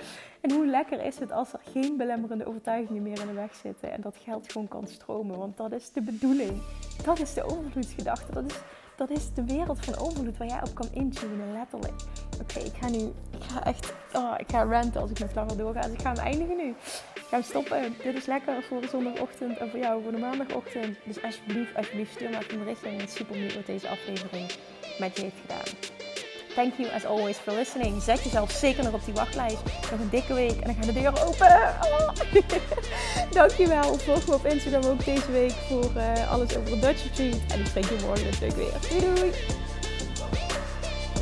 En 0.41 0.53
hoe 0.53 0.67
lekker 0.67 1.05
is 1.05 1.19
het 1.19 1.33
als 1.33 1.53
er 1.53 1.61
geen 1.63 1.97
belemmerende 1.97 2.47
overtuigingen 2.47 3.03
meer 3.03 3.21
in 3.21 3.27
de 3.27 3.33
weg 3.33 3.55
zitten. 3.55 3.93
En 3.93 4.01
dat 4.01 4.17
geld 4.17 4.53
gewoon 4.53 4.69
kan 4.69 4.87
stromen. 4.87 5.39
Want 5.39 5.57
dat 5.57 5.73
is 5.73 5.93
de 5.93 6.03
bedoeling. 6.03 6.63
Dat 7.05 7.19
is 7.19 7.35
de 7.35 7.43
overvloedsgedachte. 7.43 8.33
Dat 8.33 8.45
is, 8.45 8.61
dat 8.97 9.11
is 9.11 9.33
de 9.35 9.45
wereld 9.45 9.85
van 9.85 9.99
overvloed 9.99 10.37
waar 10.37 10.49
jij 10.49 10.63
op 10.63 10.75
kan 10.75 10.89
intunen, 10.93 11.53
letterlijk. 11.53 12.03
Oké, 12.41 12.59
ik 12.59 12.73
ga 12.81 12.89
nu... 12.89 12.99
Ik 13.31 13.43
ga 13.49 13.65
echt... 13.65 13.93
Oh, 14.13 14.35
ik 14.37 14.51
ga 14.51 14.65
ranten 14.65 15.01
als 15.01 15.11
ik 15.11 15.19
nog 15.19 15.35
langer 15.35 15.57
doorga. 15.57 15.81
Dus 15.81 15.93
ik 15.93 16.01
ga 16.01 16.13
hem 16.13 16.25
eindigen 16.25 16.57
nu. 16.57 16.69
Ik 17.15 17.25
ga 17.29 17.37
hem 17.37 17.43
stoppen. 17.43 17.95
Dit 18.03 18.15
is 18.17 18.27
lekker 18.27 18.63
voor 18.63 18.81
de 18.81 18.89
zondagochtend 18.89 19.59
en 19.59 19.71
voor 19.71 19.79
jou 19.79 20.03
voor 20.03 20.13
de 20.13 20.19
maandagochtend. 20.19 20.97
Dus 21.05 21.23
alsjeblieft, 21.23 21.77
alsjeblieft, 21.77 22.13
stuur 22.13 22.31
maar 22.31 22.47
een 22.51 22.59
berichtje. 22.59 22.89
En 22.89 23.09
super 23.09 23.33
benieuwd 23.33 23.55
wat 23.55 23.67
deze 23.67 23.89
aflevering 23.89 24.53
met 24.99 25.17
je 25.17 25.23
heeft 25.23 25.41
gedaan. 25.41 26.12
Thank 26.55 26.75
you 26.79 26.89
as 26.95 27.05
always 27.05 27.37
for 27.37 27.53
listening. 27.53 28.03
Zet 28.03 28.23
jezelf 28.25 28.51
zeker 28.51 28.85
nog 28.85 28.93
op 28.93 29.05
die 29.05 29.15
wachtlijst. 29.15 29.63
Nog 29.91 30.01
een 30.01 30.11
dikke 30.11 30.35
week 30.35 30.61
en 30.61 30.65
dan 30.65 30.75
gaan 30.75 30.87
de 30.87 30.93
deuren 30.93 31.27
open. 31.27 31.47
Oh. 31.47 32.11
Dankjewel. 33.39 33.99
Volg 33.99 34.27
me 34.27 34.35
op 34.35 34.47
Instagram 34.47 34.85
ook 34.85 35.05
deze 35.05 35.31
week 35.31 35.53
voor 35.69 35.91
uh, 35.97 36.33
alles 36.33 36.57
over 36.57 36.81
Dutch 36.81 37.03
Retreat. 37.03 37.53
En 37.53 37.61
ik 37.61 37.67
spreek 37.67 37.85
je 37.85 37.97
morgen 38.07 38.25
natuurlijk 38.25 38.57
weer. 38.57 39.01
Doei 39.01 39.15
doei. 39.15 39.33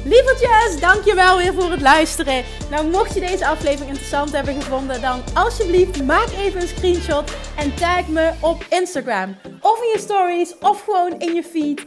Lievertjes, 0.05 0.81
dankjewel 0.81 1.37
weer 1.37 1.55
voor 1.55 1.71
het 1.71 1.81
luisteren. 1.81 2.45
Nou, 2.71 2.87
mocht 2.87 3.15
je 3.15 3.21
deze 3.21 3.47
aflevering 3.47 3.89
interessant 3.89 4.33
hebben 4.33 4.63
gevonden, 4.63 5.01
dan 5.01 5.23
alsjeblieft 5.35 6.05
maak 6.05 6.29
even 6.29 6.61
een 6.61 6.69
screenshot 6.69 7.33
en 7.57 7.75
tag 7.75 8.09
me 8.09 8.31
op 8.41 8.65
Instagram. 8.69 9.37
Of 9.61 9.83
in 9.83 9.89
je 9.93 9.99
stories, 9.99 10.59
of 10.59 10.85
gewoon 10.85 11.19
in 11.19 11.35
je 11.35 11.43
feed 11.43 11.87